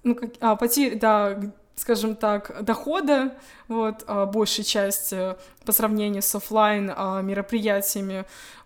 ну, 0.04 0.16
как, 0.16 0.32
а, 0.40 0.56
потери, 0.56 0.96
да, 0.96 1.40
скажем 1.76 2.16
так, 2.16 2.64
дохода, 2.64 3.38
вот, 3.68 4.04
а, 4.08 4.26
большей 4.26 4.64
части 4.64 5.36
по 5.66 5.72
сравнению 5.72 6.22
с 6.22 6.34
офлайн 6.34 6.92
а, 6.96 7.22
мероприятиями, 7.22 8.26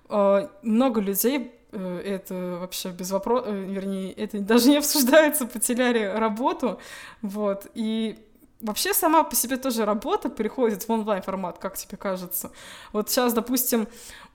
а, 0.10 0.50
много 0.62 1.02
людей 1.02 1.54
э, 1.72 2.02
это 2.06 2.58
вообще 2.60 2.90
без 2.90 3.12
вопроса, 3.12 3.46
э, 3.48 3.64
вернее, 3.64 4.12
это 4.12 4.40
даже 4.40 4.70
не 4.70 4.78
обсуждается, 4.78 5.46
потеряли 5.48 6.04
работу, 6.04 6.80
вот, 7.22 7.68
и 7.74 8.20
вообще 8.62 8.94
сама 8.94 9.24
по 9.24 9.36
себе 9.36 9.58
тоже 9.58 9.86
работа 9.86 10.30
переходит 10.30 10.84
в 10.84 10.92
онлайн 10.92 11.22
формат, 11.22 11.58
как 11.58 11.78
тебе 11.78 11.98
кажется? 11.98 12.52
Вот 12.94 13.10
сейчас, 13.10 13.34
допустим, 13.34 13.88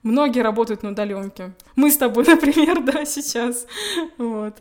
многие 0.03 0.41
работают 0.41 0.83
на 0.83 0.91
удаленке. 0.91 1.53
Мы 1.75 1.91
с 1.91 1.97
тобой, 1.97 2.25
например, 2.27 2.81
да, 2.81 3.05
сейчас. 3.05 3.65
Вот. 4.17 4.55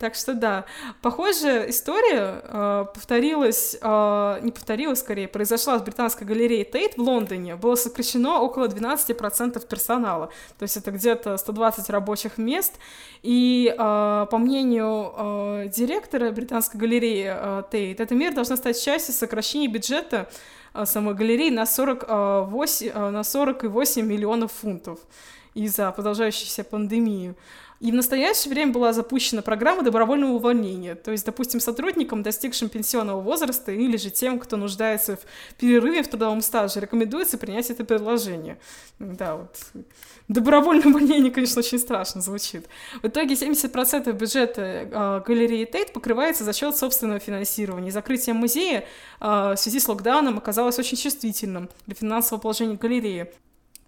Так 0.00 0.14
что 0.14 0.32
да, 0.32 0.64
похожая 1.02 1.68
история 1.68 2.40
э, 2.42 2.86
повторилась, 2.94 3.76
э, 3.78 4.38
не 4.40 4.50
повторилась 4.50 5.00
скорее, 5.00 5.28
произошла 5.28 5.76
в 5.76 5.84
британской 5.84 6.26
галерее 6.26 6.64
Тейт 6.64 6.96
в 6.96 7.02
Лондоне. 7.02 7.56
Было 7.56 7.74
сокращено 7.74 8.40
около 8.40 8.66
12% 8.66 9.68
персонала, 9.68 10.30
то 10.58 10.62
есть 10.62 10.78
это 10.78 10.90
где-то 10.90 11.36
120 11.36 11.90
рабочих 11.90 12.38
мест. 12.38 12.78
И 13.22 13.70
э, 13.70 13.76
по 14.30 14.38
мнению 14.38 15.12
э, 15.14 15.68
директора 15.68 16.30
британской 16.30 16.80
галереи 16.80 17.34
э, 17.36 17.62
Тейт, 17.70 18.00
эта 18.00 18.14
мера 18.14 18.34
должна 18.34 18.56
стать 18.56 18.82
частью 18.82 19.12
сокращения 19.12 19.68
бюджета 19.68 20.30
э, 20.72 20.86
самой 20.86 21.14
галереи 21.14 21.50
на 21.50 21.66
48, 21.66 22.88
э, 22.88 23.10
на 23.10 23.22
48 23.22 24.06
миллионов 24.06 24.50
фунтов 24.52 24.98
из-за 25.52 25.90
продолжающейся 25.92 26.64
пандемии. 26.64 27.34
И 27.80 27.90
в 27.90 27.94
настоящее 27.94 28.52
время 28.52 28.72
была 28.72 28.92
запущена 28.92 29.40
программа 29.40 29.82
добровольного 29.82 30.32
увольнения, 30.32 30.94
то 30.94 31.10
есть, 31.12 31.24
допустим, 31.24 31.60
сотрудникам, 31.60 32.22
достигшим 32.22 32.68
пенсионного 32.68 33.22
возраста, 33.22 33.72
или 33.72 33.96
же 33.96 34.10
тем, 34.10 34.38
кто 34.38 34.58
нуждается 34.58 35.16
в 35.16 35.54
перерыве 35.56 36.02
в 36.02 36.08
трудовом 36.08 36.42
стаже, 36.42 36.80
рекомендуется 36.80 37.38
принять 37.38 37.70
это 37.70 37.84
предложение. 37.84 38.58
Да, 38.98 39.36
вот. 39.36 39.56
Добровольное 40.28 40.88
увольнение, 40.88 41.32
конечно, 41.32 41.60
очень 41.60 41.78
страшно 41.78 42.20
звучит. 42.20 42.66
В 43.02 43.06
итоге 43.08 43.34
70% 43.34 44.12
бюджета 44.12 44.60
э, 44.62 45.22
галереи 45.26 45.64
Тейт 45.64 45.94
покрывается 45.94 46.44
за 46.44 46.52
счет 46.52 46.76
собственного 46.76 47.18
финансирования. 47.18 47.90
закрытие 47.90 48.34
музея 48.34 48.84
э, 49.20 49.24
в 49.24 49.56
связи 49.56 49.80
с 49.80 49.88
локдауном 49.88 50.36
оказалось 50.36 50.78
очень 50.78 50.98
чувствительным 50.98 51.70
для 51.86 51.96
финансового 51.96 52.42
положения 52.42 52.76
галереи 52.76 53.32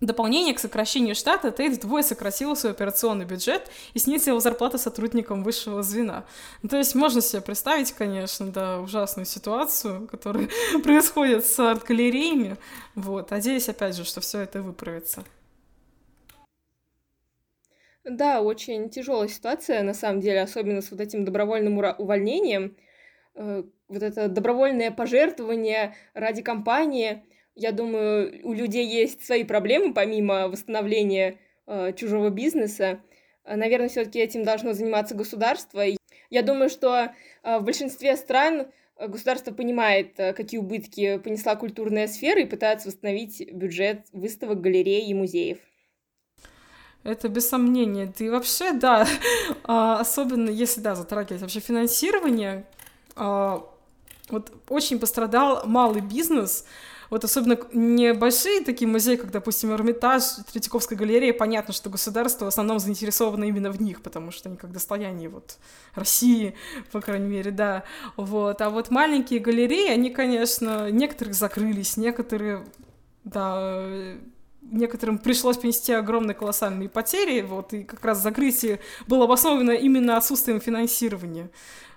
дополнение 0.07 0.55
к 0.55 0.59
сокращению 0.59 1.15
штата 1.15 1.51
Tate 1.51 1.75
вдвое 1.75 2.03
сократила 2.03 2.55
свой 2.55 2.73
операционный 2.73 3.25
бюджет 3.25 3.71
и 3.95 3.99
снизила 3.99 4.41
зарплату 4.41 4.79
сотрудникам 4.79 5.43
высшего 5.43 5.83
звена. 5.83 6.25
Ну, 6.63 6.69
то 6.69 6.77
есть 6.77 6.95
можно 6.95 7.21
себе 7.21 7.41
представить, 7.41 7.93
конечно, 7.93 8.47
да, 8.47 8.81
ужасную 8.81 9.27
ситуацию, 9.27 10.09
которая 10.09 10.49
происходит 10.83 11.47
с 11.47 11.59
арт-галереями. 11.59 12.57
Вот. 12.95 13.31
Надеюсь, 13.31 13.69
опять 13.69 13.97
же, 13.97 14.05
что 14.05 14.21
все 14.21 14.41
это 14.41 14.61
выправится. 14.63 15.25
Да, 18.05 18.41
очень 18.41 18.91
тяжелая 18.91 19.29
ситуация, 19.29 19.83
на 19.85 19.95
самом 19.95 20.21
деле, 20.21 20.43
особенно 20.43 20.83
с 20.83 20.91
вот 20.91 21.01
этим 21.01 21.25
добровольным 21.25 21.79
увольнением. 21.99 22.77
Э, 23.37 23.63
вот 23.87 24.03
это 24.03 24.29
добровольное 24.29 24.91
пожертвование 24.91 25.95
ради 26.15 26.43
компании– 26.43 27.25
я 27.55 27.73
думаю, 27.73 28.41
у 28.45 28.53
людей 28.53 28.87
есть 28.87 29.25
свои 29.25 29.45
проблемы, 29.45 29.95
помимо 29.95 30.49
восстановления 30.49 31.39
э, 31.67 31.93
чужого 31.95 32.31
бизнеса. 32.31 33.01
Э, 33.45 33.57
наверное, 33.57 33.89
все-таки 33.89 34.19
этим 34.19 34.45
должно 34.45 34.73
заниматься 34.73 35.15
государство. 35.15 35.83
Я 36.31 36.43
думаю, 36.43 36.71
что 36.71 37.13
э, 37.43 37.59
в 37.59 37.63
большинстве 37.63 38.17
стран 38.17 38.69
э, 38.97 39.09
государство 39.09 39.53
понимает, 39.53 40.19
э, 40.19 40.33
какие 40.33 40.59
убытки 40.59 41.19
понесла 41.19 41.57
культурная 41.57 42.07
сфера 42.07 42.41
и 42.41 42.47
пытается 42.47 42.89
восстановить 42.89 43.53
бюджет 43.53 44.07
выставок, 44.13 44.61
галерей 44.61 45.07
и 45.07 45.15
музеев. 45.15 45.59
Это 47.05 47.29
без 47.29 47.49
сомнения. 47.49 48.07
Ты 48.07 48.31
вообще, 48.31 48.73
да, 48.73 49.07
а, 49.65 49.99
особенно 49.99 50.51
если, 50.51 50.81
да, 50.81 50.95
затрагивать 50.95 51.43
вообще 51.43 51.61
финансирование, 51.61 52.65
а, 53.17 53.67
вот 54.29 54.53
очень 54.69 54.99
пострадал 54.99 55.67
малый 55.67 56.01
бизнес, 56.01 56.65
вот 57.13 57.25
особенно 57.25 57.59
небольшие 57.75 58.63
такие 58.63 58.89
музеи, 58.89 59.17
как, 59.17 59.31
допустим, 59.31 59.71
Эрмитаж, 59.71 60.23
Третьяковская 60.51 60.99
галерея, 60.99 61.35
понятно, 61.35 61.75
что 61.75 61.91
государство 61.91 62.47
в 62.47 62.49
основном 62.49 62.79
заинтересовано 62.79 63.45
именно 63.45 63.71
в 63.71 63.83
них, 63.83 64.01
потому 64.01 64.31
что 64.31 64.49
они 64.49 64.57
как 64.57 64.73
достояние 64.73 65.29
вот 65.29 65.59
России, 65.95 66.55
по 66.91 67.03
крайней 67.03 67.27
мере, 67.27 67.51
да. 67.51 67.85
Вот. 68.17 68.63
А 68.63 68.71
вот 68.71 68.91
маленькие 68.91 69.41
галереи, 69.41 69.91
они, 69.91 70.09
конечно, 70.09 70.91
некоторых 70.91 71.35
закрылись, 71.35 71.99
некоторые, 71.99 72.65
да, 73.25 73.87
некоторым 74.63 75.19
пришлось 75.19 75.59
понести 75.59 75.93
огромные 75.93 76.35
колоссальные 76.35 76.89
потери, 76.89 77.43
вот, 77.43 77.75
и 77.75 77.85
как 77.85 78.03
раз 78.07 78.23
закрытие 78.23 78.81
было 79.07 79.25
обосновано 79.25 79.73
именно 79.73 80.17
отсутствием 80.17 80.63
финансирования. 80.63 81.51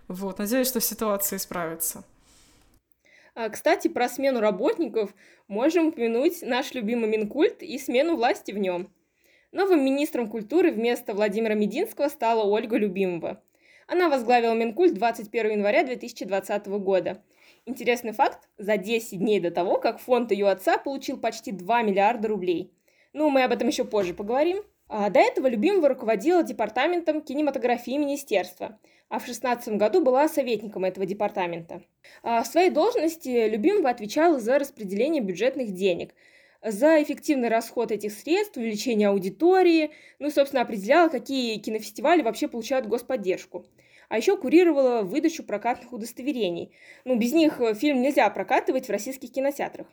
Вот, 0.09 0.39
надеюсь, 0.39 0.67
что 0.67 0.81
ситуация 0.81 1.37
исправится. 1.37 2.03
А, 3.35 3.49
кстати, 3.49 3.89
про 3.89 4.07
смену 4.07 4.39
работников 4.39 5.13
можем 5.49 5.87
упомянуть 5.87 6.41
наш 6.41 6.73
любимый 6.73 7.09
Минкульт 7.09 7.61
и 7.61 7.77
смену 7.77 8.15
власти 8.15 8.53
в 8.53 8.57
нем. 8.57 8.89
Новым 9.51 9.83
министром 9.83 10.29
культуры 10.29 10.71
вместо 10.71 11.13
Владимира 11.13 11.53
Мединского 11.53 12.07
стала 12.07 12.45
Ольга 12.45 12.77
Любимова. 12.77 13.43
Она 13.87 14.07
возглавила 14.09 14.53
Минкульт 14.53 14.93
21 14.93 15.51
января 15.51 15.83
2020 15.83 16.67
года. 16.67 17.21
Интересный 17.65 18.13
факт, 18.13 18.47
за 18.57 18.77
10 18.77 19.19
дней 19.19 19.41
до 19.41 19.51
того, 19.51 19.79
как 19.79 19.99
фонд 19.99 20.31
ее 20.31 20.47
отца 20.47 20.77
получил 20.77 21.17
почти 21.17 21.51
2 21.51 21.81
миллиарда 21.81 22.29
рублей. 22.29 22.71
Ну, 23.11 23.29
мы 23.29 23.43
об 23.43 23.51
этом 23.51 23.67
еще 23.67 23.83
позже 23.83 24.13
поговорим. 24.13 24.63
А 24.87 25.09
до 25.09 25.19
этого 25.19 25.47
Любимова 25.47 25.89
руководила 25.89 26.41
департаментом 26.41 27.21
кинематографии 27.21 27.97
министерства– 27.97 28.79
а 29.09 29.19
в 29.19 29.25
2016 29.25 29.75
году 29.75 30.01
была 30.01 30.27
советником 30.27 30.85
этого 30.85 31.05
департамента. 31.05 31.81
А 32.23 32.43
в 32.43 32.47
своей 32.47 32.69
должности 32.69 33.47
Любимова 33.47 33.89
отвечала 33.89 34.39
за 34.39 34.59
распределение 34.59 35.21
бюджетных 35.21 35.71
денег, 35.71 36.13
за 36.61 37.01
эффективный 37.03 37.49
расход 37.49 37.91
этих 37.91 38.11
средств, 38.11 38.57
увеличение 38.57 39.09
аудитории, 39.09 39.91
ну 40.17 40.31
собственно, 40.31 40.63
определяла, 40.63 41.09
какие 41.09 41.59
кинофестивали 41.59 42.23
вообще 42.23 42.47
получают 42.47 42.87
господдержку. 42.87 43.65
А 44.09 44.17
еще 44.17 44.37
курировала 44.37 45.01
выдачу 45.01 45.43
прокатных 45.43 45.91
удостоверений. 45.93 46.71
Ну, 47.05 47.17
без 47.17 47.33
них 47.33 47.59
фильм 47.75 48.01
нельзя 48.01 48.29
прокатывать 48.29 48.87
в 48.87 48.91
российских 48.91 49.31
кинотеатрах. 49.31 49.87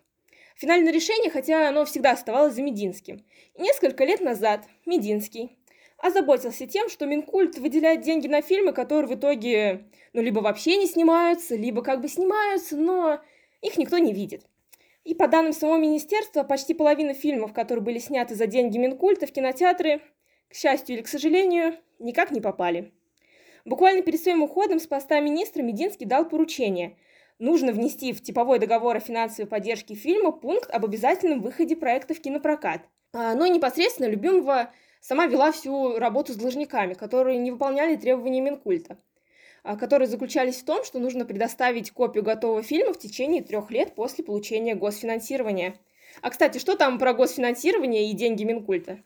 Финальное 0.57 0.93
решение, 0.93 1.31
хотя 1.31 1.69
оно 1.69 1.85
всегда 1.85 2.13
оставалось 2.13 2.55
за 2.55 2.63
Мединским. 2.63 3.25
И 3.55 3.63
несколько 3.63 4.05
лет 4.05 4.21
назад 4.21 4.67
Мединский, 4.87 5.57
озаботился 6.03 6.67
тем, 6.67 6.89
что 6.89 7.07
Минкульт 7.07 7.59
выделяет 7.59 8.03
деньги 8.03 8.27
на 8.27 8.43
фильмы, 8.43 8.73
которые 8.73 9.09
в 9.09 9.19
итоге, 9.19 9.87
ну, 10.13 10.21
либо 10.21 10.41
вообще 10.41 10.77
не 10.77 10.87
снимаются, 10.87 11.55
либо 11.55 11.83
как 11.83 12.03
бы 12.03 12.09
снимаются, 12.09 12.77
но 12.77 13.21
их 13.63 13.79
никто 13.79 13.99
не 13.99 14.13
видит. 14.13 14.45
И 15.05 15.15
по 15.15 15.29
данным 15.29 15.53
самого 15.53 15.79
министерства, 15.79 16.43
почти 16.43 16.75
половина 16.75 17.15
фильмов, 17.15 17.53
которые 17.53 17.85
были 17.85 17.99
сняты 17.99 18.35
за 18.35 18.47
деньги 18.47 18.79
Минкульта 18.79 19.27
в 19.27 19.33
кинотеатры, 19.33 20.03
к 20.49 20.55
счастью 20.55 20.97
или 20.97 21.03
к 21.03 21.09
сожалению, 21.09 21.77
никак 22.01 22.33
не 22.33 22.41
попали. 22.41 22.93
Буквально 23.65 24.03
перед 24.03 24.21
своим 24.21 24.43
уходом 24.43 24.81
с 24.81 24.89
поста 24.89 25.21
министра 25.21 25.63
Мединский 25.63 26.05
дал 26.05 26.29
поручение. 26.29 26.97
Нужно 27.39 27.71
внести 27.71 28.13
в 28.13 28.21
типовой 28.21 28.59
договор 28.59 28.97
о 28.97 29.01
финансовой 29.01 29.49
поддержке 29.49 29.95
фильма 29.95 30.33
пункт 30.33 30.69
об 30.71 30.85
обязательном 30.85 31.43
выходе 31.43 31.77
проекта 31.77 32.15
в 32.15 32.21
кинопрокат. 32.21 32.83
А, 33.13 33.35
но 33.35 33.47
непосредственно 33.47 34.09
любимого 34.09 34.73
сама 35.03 35.27
вела 35.27 35.53
всю 35.53 35.99
работу 35.99 36.33
с 36.33 36.37
должниками, 36.37 36.95
которые 36.95 37.37
не 37.37 37.51
выполняли 37.51 37.97
требования 37.97 38.41
Минкульта, 38.41 38.97
а, 39.63 39.77
которые 39.77 40.09
заключались 40.09 40.57
в 40.57 40.65
том, 40.65 40.85
что 40.85 40.99
нужно 40.99 41.27
предоставить 41.27 41.91
копию 41.91 42.25
готового 42.25 42.63
фильма 42.63 42.95
в 42.95 42.99
течение 42.99 43.43
трех 43.43 43.71
лет 43.71 43.95
после 43.95 44.25
получения 44.25 44.75
госфинансирования. 44.75 45.75
А, 46.23 46.31
кстати, 46.31 46.57
что 46.59 46.77
там 46.77 46.99
про 46.99 47.13
госфинансирование 47.13 48.11
и 48.11 48.15
деньги 48.15 48.45
Минкульта? 48.45 49.01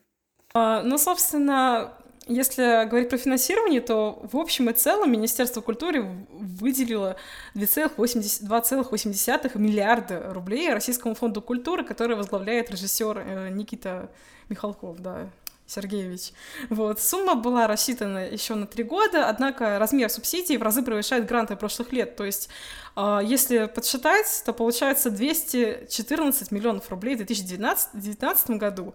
А, 0.54 0.82
ну, 0.82 0.98
собственно, 0.98 1.96
если 2.28 2.88
говорить 2.88 3.08
про 3.08 3.18
финансирование, 3.18 3.80
то 3.80 4.20
в 4.30 4.36
общем 4.36 4.68
и 4.68 4.74
целом 4.74 5.12
Министерство 5.12 5.60
культуры 5.60 6.26
выделило 6.30 7.16
2,8 7.54 9.58
миллиарда 9.58 10.32
рублей 10.32 10.72
Российскому 10.72 11.14
фонду 11.14 11.40
культуры, 11.40 11.84
который 11.84 12.16
возглавляет 12.16 12.70
режиссер 12.70 13.18
э, 13.18 13.48
Никита 13.50 14.10
Михалков, 14.48 15.00
да, 15.00 15.28
Сергеевич. 15.66 16.32
Вот. 16.70 17.00
Сумма 17.00 17.34
была 17.34 17.66
рассчитана 17.66 18.28
еще 18.28 18.54
на 18.54 18.66
три 18.66 18.84
года, 18.84 19.28
однако 19.28 19.78
размер 19.78 20.08
субсидий 20.10 20.56
в 20.56 20.62
разы 20.62 20.82
превышает 20.82 21.26
гранты 21.26 21.56
прошлых 21.56 21.92
лет. 21.92 22.16
То 22.16 22.24
есть, 22.24 22.48
э, 22.94 23.20
если 23.24 23.66
подсчитать, 23.66 24.42
то 24.44 24.52
получается 24.52 25.10
214 25.10 26.50
миллионов 26.52 26.88
рублей 26.90 27.14
в 27.14 27.18
2019 27.18 28.50
году 28.58 28.94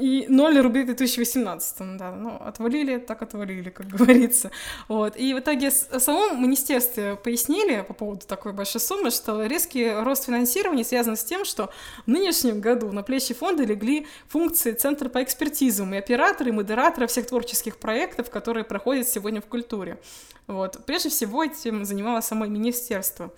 и 0.00 0.26
0 0.28 0.60
рублей 0.60 0.84
в 0.84 0.86
2018, 0.86 1.96
да, 1.96 2.12
ну, 2.12 2.36
отвалили, 2.40 2.98
так 2.98 3.22
отвалили, 3.22 3.70
как 3.70 3.86
говорится, 3.86 4.50
вот, 4.88 5.16
и 5.16 5.34
в 5.34 5.38
итоге 5.38 5.70
в 5.70 6.00
самом 6.00 6.42
министерстве 6.42 7.16
пояснили 7.16 7.84
по 7.86 7.94
поводу 7.94 8.26
такой 8.26 8.52
большой 8.52 8.80
суммы, 8.80 9.10
что 9.10 9.44
резкий 9.46 9.90
рост 9.90 10.26
финансирования 10.26 10.84
связан 10.84 11.16
с 11.16 11.24
тем, 11.24 11.44
что 11.44 11.70
в 12.06 12.10
нынешнем 12.10 12.60
году 12.60 12.90
на 12.92 13.02
плечи 13.02 13.34
фонда 13.34 13.64
легли 13.64 14.06
функции 14.28 14.72
Центра 14.72 15.08
по 15.08 15.22
экспертизам 15.22 15.94
и 15.94 15.98
операторы, 15.98 16.50
и 16.50 16.52
модераторы 16.52 17.06
всех 17.06 17.26
творческих 17.26 17.76
проектов, 17.76 18.30
которые 18.30 18.64
проходят 18.64 19.08
сегодня 19.08 19.40
в 19.40 19.46
культуре, 19.46 19.98
вот, 20.46 20.84
прежде 20.86 21.08
всего 21.10 21.44
этим 21.44 21.84
занималось 21.84 22.24
само 22.24 22.46
министерство. 22.46 23.32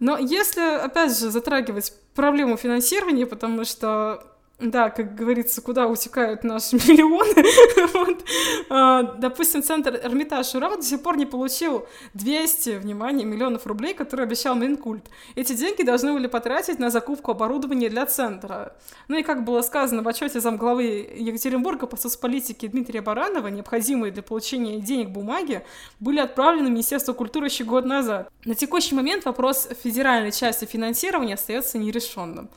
Но 0.00 0.18
если, 0.18 0.60
опять 0.60 1.16
же, 1.16 1.30
затрагивать 1.30 1.92
проблему 2.14 2.56
финансирования, 2.56 3.26
потому 3.26 3.64
что 3.64 4.24
да, 4.60 4.88
как 4.90 5.16
говорится, 5.16 5.60
куда 5.60 5.88
утекают 5.88 6.44
наши 6.44 6.76
миллионы. 6.88 7.44
вот. 7.92 8.24
а, 8.70 9.02
допустим, 9.18 9.62
центр 9.64 10.00
Эрмитаж 10.02 10.54
Урал 10.54 10.76
до 10.76 10.82
сих 10.82 11.02
пор 11.02 11.16
не 11.16 11.26
получил 11.26 11.86
200, 12.14 12.78
внимание, 12.78 13.26
миллионов 13.26 13.66
рублей, 13.66 13.94
которые 13.94 14.24
обещал 14.24 14.54
Минкульт. 14.54 15.04
Эти 15.34 15.54
деньги 15.54 15.82
должны 15.82 16.12
были 16.12 16.28
потратить 16.28 16.78
на 16.78 16.90
закупку 16.90 17.32
оборудования 17.32 17.88
для 17.88 18.06
центра. 18.06 18.76
Ну 19.08 19.18
и 19.18 19.24
как 19.24 19.44
было 19.44 19.60
сказано 19.62 20.02
в 20.02 20.08
отчете 20.08 20.38
замглавы 20.40 20.84
Екатеринбурга 21.16 21.86
по 21.88 21.96
соцполитике 21.96 22.68
Дмитрия 22.68 23.00
Баранова, 23.00 23.48
необходимые 23.48 24.12
для 24.12 24.22
получения 24.22 24.78
денег 24.78 25.10
бумаги 25.10 25.64
были 25.98 26.20
отправлены 26.20 26.68
в 26.68 26.72
Министерство 26.72 27.12
культуры 27.12 27.46
еще 27.46 27.64
год 27.64 27.84
назад. 27.86 28.30
На 28.44 28.54
текущий 28.54 28.94
момент 28.94 29.24
вопрос 29.24 29.68
федеральной 29.82 30.30
части 30.30 30.64
финансирования 30.64 31.34
остается 31.34 31.76
нерешенным. 31.78 32.48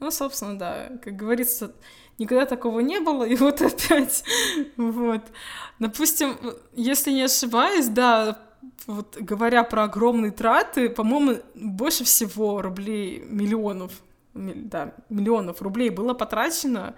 Ну, 0.00 0.10
собственно, 0.10 0.58
да, 0.58 0.90
как 1.02 1.16
говорится, 1.16 1.72
никогда 2.18 2.46
такого 2.46 2.80
не 2.80 3.00
было, 3.00 3.24
и 3.24 3.34
вот 3.34 3.60
опять, 3.62 4.24
вот. 4.76 5.22
Допустим, 5.78 6.36
если 6.74 7.10
не 7.10 7.22
ошибаюсь, 7.22 7.88
да, 7.88 8.38
вот 8.86 9.16
говоря 9.18 9.64
про 9.64 9.84
огромные 9.84 10.32
траты, 10.32 10.88
по-моему, 10.88 11.40
больше 11.54 12.04
всего 12.04 12.62
рублей, 12.62 13.24
миллионов, 13.28 13.92
да, 14.34 14.94
миллионов 15.08 15.62
рублей 15.62 15.90
было 15.90 16.14
потрачено 16.14 16.94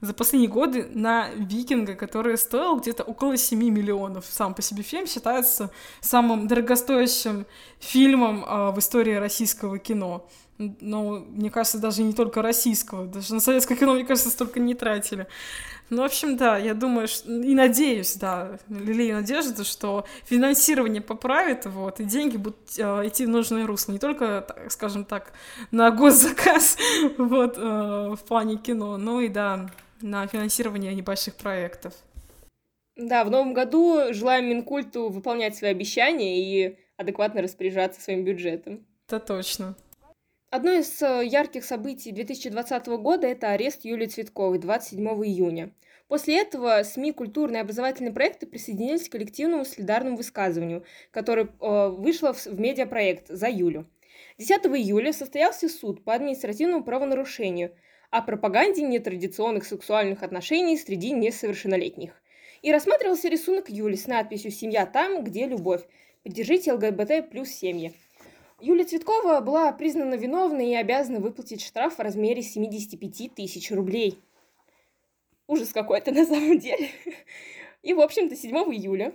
за 0.00 0.14
последние 0.14 0.50
годы 0.50 0.88
на 0.92 1.28
«Викинга», 1.30 1.94
который 1.94 2.36
стоил 2.36 2.76
где-то 2.76 3.04
около 3.04 3.36
7 3.36 3.58
миллионов. 3.58 4.26
Сам 4.28 4.52
по 4.52 4.60
себе 4.60 4.82
фильм 4.82 5.06
считается 5.06 5.70
самым 6.00 6.48
дорогостоящим 6.48 7.46
фильмом 7.78 8.44
э, 8.44 8.72
в 8.72 8.78
истории 8.80 9.14
российского 9.14 9.78
кино 9.78 10.28
но, 10.80 11.18
мне 11.28 11.50
кажется, 11.50 11.78
даже 11.78 12.02
не 12.02 12.12
только 12.12 12.42
российского, 12.42 13.06
даже 13.06 13.34
на 13.34 13.40
советское 13.40 13.76
кино, 13.76 13.94
мне 13.94 14.04
кажется, 14.04 14.30
столько 14.30 14.60
не 14.60 14.74
тратили. 14.74 15.26
Ну, 15.90 16.02
в 16.02 16.04
общем, 16.06 16.36
да, 16.38 16.56
я 16.56 16.72
думаю, 16.72 17.06
что, 17.06 17.30
и 17.30 17.54
надеюсь, 17.54 18.16
да, 18.16 18.58
лелею 18.68 19.16
надежду, 19.16 19.64
что 19.64 20.06
финансирование 20.24 21.02
поправит, 21.02 21.66
вот, 21.66 22.00
и 22.00 22.04
деньги 22.04 22.38
будут 22.38 22.78
э, 22.78 23.06
идти 23.06 23.26
в 23.26 23.28
нужное 23.28 23.66
русло, 23.66 23.92
не 23.92 23.98
только, 23.98 24.42
так, 24.46 24.72
скажем 24.72 25.04
так, 25.04 25.32
на 25.70 25.90
госзаказ, 25.90 26.78
вот, 27.18 27.58
э, 27.58 27.60
в 27.60 28.20
плане 28.26 28.56
кино, 28.56 28.96
но 28.96 29.20
и, 29.20 29.28
да, 29.28 29.68
на 30.00 30.26
финансирование 30.26 30.94
небольших 30.94 31.34
проектов. 31.34 31.92
Да, 32.96 33.24
в 33.24 33.30
новом 33.30 33.52
году 33.52 34.12
желаем 34.12 34.46
Минкульту 34.46 35.08
выполнять 35.08 35.56
свои 35.56 35.70
обещания 35.70 36.40
и 36.40 36.78
адекватно 36.96 37.42
распоряжаться 37.42 38.00
своим 38.00 38.24
бюджетом. 38.24 38.86
Это 39.06 39.18
точно. 39.20 39.74
Одно 40.52 40.72
из 40.72 41.00
э, 41.00 41.24
ярких 41.24 41.64
событий 41.64 42.12
2020 42.12 42.86
года– 43.00 43.26
это 43.28 43.52
арест 43.52 43.86
Юлии 43.86 44.04
Цветковой 44.04 44.58
27 44.58 45.02
июня. 45.24 45.72
После 46.08 46.42
этого 46.42 46.82
СМИ 46.82 47.12
«Культурные 47.12 47.60
и 47.60 47.62
образовательные 47.62 48.12
проекты» 48.12 48.46
присоединились 48.46 49.08
к 49.08 49.12
коллективному 49.12 49.64
солидарному 49.64 50.18
высказыванию, 50.18 50.84
которое 51.10 51.46
э, 51.46 51.88
вышло 51.88 52.34
в, 52.34 52.46
медиапроект 52.48 53.28
«За 53.28 53.48
Юлю». 53.48 53.86
10 54.36 54.66
июля 54.66 55.14
состоялся 55.14 55.70
суд 55.70 56.04
по 56.04 56.12
административному 56.12 56.84
правонарушению 56.84 57.74
о 58.10 58.20
пропаганде 58.20 58.82
нетрадиционных 58.82 59.64
сексуальных 59.64 60.22
отношений 60.22 60.76
среди 60.76 61.12
несовершеннолетних. 61.12 62.12
И 62.60 62.70
рассматривался 62.70 63.30
рисунок 63.30 63.70
Юли 63.70 63.96
с 63.96 64.06
надписью 64.06 64.50
«Семья 64.50 64.84
там, 64.84 65.24
где 65.24 65.46
любовь». 65.46 65.80
Поддержите 66.22 66.74
ЛГБТ 66.74 67.30
плюс 67.30 67.48
семьи. 67.48 67.94
Юлия 68.64 68.84
Цветкова 68.84 69.40
была 69.40 69.72
признана 69.72 70.14
виновной 70.14 70.68
и 70.68 70.76
обязана 70.76 71.18
выплатить 71.18 71.64
штраф 71.64 71.96
в 71.96 71.98
размере 71.98 72.42
75 72.42 73.34
тысяч 73.34 73.72
рублей. 73.72 74.20
Ужас 75.48 75.72
какой-то 75.72 76.12
на 76.12 76.24
самом 76.24 76.60
деле. 76.60 76.88
И, 77.82 77.92
в 77.92 78.00
общем-то, 78.00 78.36
7 78.36 78.54
июля 78.72 79.14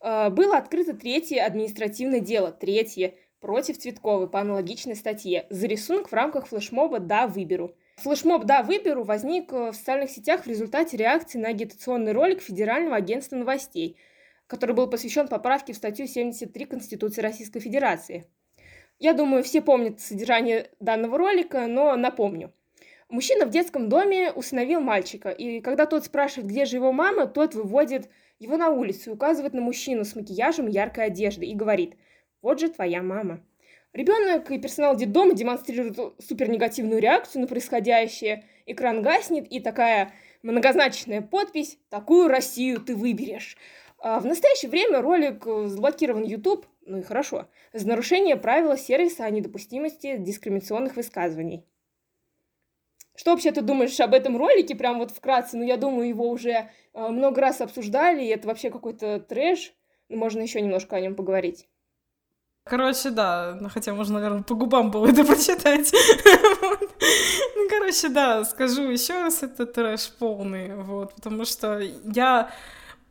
э, 0.00 0.30
было 0.30 0.56
открыто 0.56 0.94
третье 0.94 1.44
административное 1.44 2.20
дело, 2.20 2.52
третье, 2.52 3.12
против 3.38 3.76
Цветковой 3.76 4.30
по 4.30 4.40
аналогичной 4.40 4.96
статье 4.96 5.46
за 5.50 5.66
рисунок 5.66 6.08
в 6.08 6.14
рамках 6.14 6.46
флешмоба 6.46 6.98
«Да, 6.98 7.26
выберу». 7.26 7.74
Флешмоб 7.96 8.44
«Да, 8.44 8.62
выберу» 8.62 9.04
возник 9.04 9.52
э, 9.52 9.72
в 9.72 9.74
социальных 9.74 10.08
сетях 10.08 10.44
в 10.44 10.46
результате 10.46 10.96
реакции 10.96 11.38
на 11.38 11.48
агитационный 11.48 12.12
ролик 12.12 12.40
Федерального 12.40 12.96
агентства 12.96 13.36
новостей, 13.36 13.98
который 14.46 14.74
был 14.74 14.88
посвящен 14.88 15.28
поправке 15.28 15.74
в 15.74 15.76
статью 15.76 16.06
73 16.06 16.64
Конституции 16.64 17.20
Российской 17.20 17.60
Федерации– 17.60 18.26
я 18.98 19.12
думаю, 19.12 19.42
все 19.44 19.60
помнят 19.60 20.00
содержание 20.00 20.70
данного 20.80 21.18
ролика, 21.18 21.66
но 21.66 21.96
напомню. 21.96 22.52
Мужчина 23.08 23.46
в 23.46 23.50
детском 23.50 23.88
доме 23.88 24.32
усыновил 24.32 24.80
мальчика, 24.80 25.30
и 25.30 25.60
когда 25.60 25.86
тот 25.86 26.04
спрашивает, 26.04 26.48
где 26.48 26.64
же 26.64 26.76
его 26.76 26.92
мама, 26.92 27.26
тот 27.26 27.54
выводит 27.54 28.10
его 28.38 28.56
на 28.56 28.70
улицу 28.70 29.10
и 29.10 29.12
указывает 29.12 29.54
на 29.54 29.60
мужчину 29.60 30.04
с 30.04 30.16
макияжем 30.16 30.68
и 30.68 30.72
яркой 30.72 31.06
одеждой 31.06 31.48
и 31.48 31.54
говорит 31.54 31.94
«Вот 32.42 32.58
же 32.58 32.68
твоя 32.68 33.02
мама». 33.02 33.40
Ребенок 33.92 34.50
и 34.50 34.58
персонал 34.58 34.96
детдома 34.96 35.34
демонстрируют 35.34 36.22
супер 36.22 36.50
негативную 36.50 37.00
реакцию 37.00 37.42
на 37.42 37.48
происходящее. 37.48 38.44
Экран 38.66 39.00
гаснет, 39.00 39.46
и 39.50 39.60
такая 39.60 40.12
многозначная 40.42 41.22
подпись 41.22 41.78
«Такую 41.88 42.28
Россию 42.28 42.80
ты 42.80 42.94
выберешь». 42.94 43.56
А 43.98 44.20
в 44.20 44.26
настоящее 44.26 44.70
время 44.70 45.00
ролик 45.00 45.44
заблокирован 45.44 46.24
YouTube, 46.24 46.66
ну 46.86 46.98
и 46.98 47.02
хорошо, 47.02 47.48
за 47.72 47.86
нарушение 47.86 48.36
правила 48.36 48.76
сервиса 48.78 49.24
о 49.24 49.30
недопустимости 49.30 50.16
дискриминационных 50.16 50.96
высказываний. 50.96 51.66
Что 53.16 53.30
вообще 53.30 53.50
ты 53.50 53.62
думаешь 53.62 53.98
об 54.00 54.14
этом 54.14 54.36
ролике, 54.36 54.74
прям 54.74 54.98
вот 54.98 55.10
вкратце? 55.10 55.56
Ну, 55.56 55.64
я 55.64 55.76
думаю, 55.76 56.08
его 56.08 56.28
уже 56.28 56.70
э, 56.92 57.08
много 57.08 57.40
раз 57.40 57.60
обсуждали, 57.60 58.22
и 58.22 58.28
это 58.28 58.46
вообще 58.46 58.70
какой-то 58.70 59.20
трэш. 59.20 59.72
Ну, 60.08 60.18
можно 60.18 60.42
еще 60.42 60.60
немножко 60.60 60.96
о 60.96 61.00
нем 61.00 61.14
поговорить. 61.14 61.66
Короче, 62.64 63.10
да, 63.10 63.56
ну, 63.60 63.68
хотя 63.68 63.94
можно, 63.94 64.14
наверное, 64.14 64.42
по 64.42 64.54
губам 64.54 64.90
было 64.90 65.08
это 65.08 65.24
прочитать. 65.24 65.92
Ну, 67.54 67.68
короче, 67.70 68.08
да, 68.08 68.44
скажу 68.44 68.82
еще 68.82 69.14
раз, 69.14 69.42
это 69.42 69.66
трэш 69.66 70.10
полный, 70.18 70.74
вот, 70.74 71.14
потому 71.14 71.44
что 71.44 71.78
я 71.78 72.50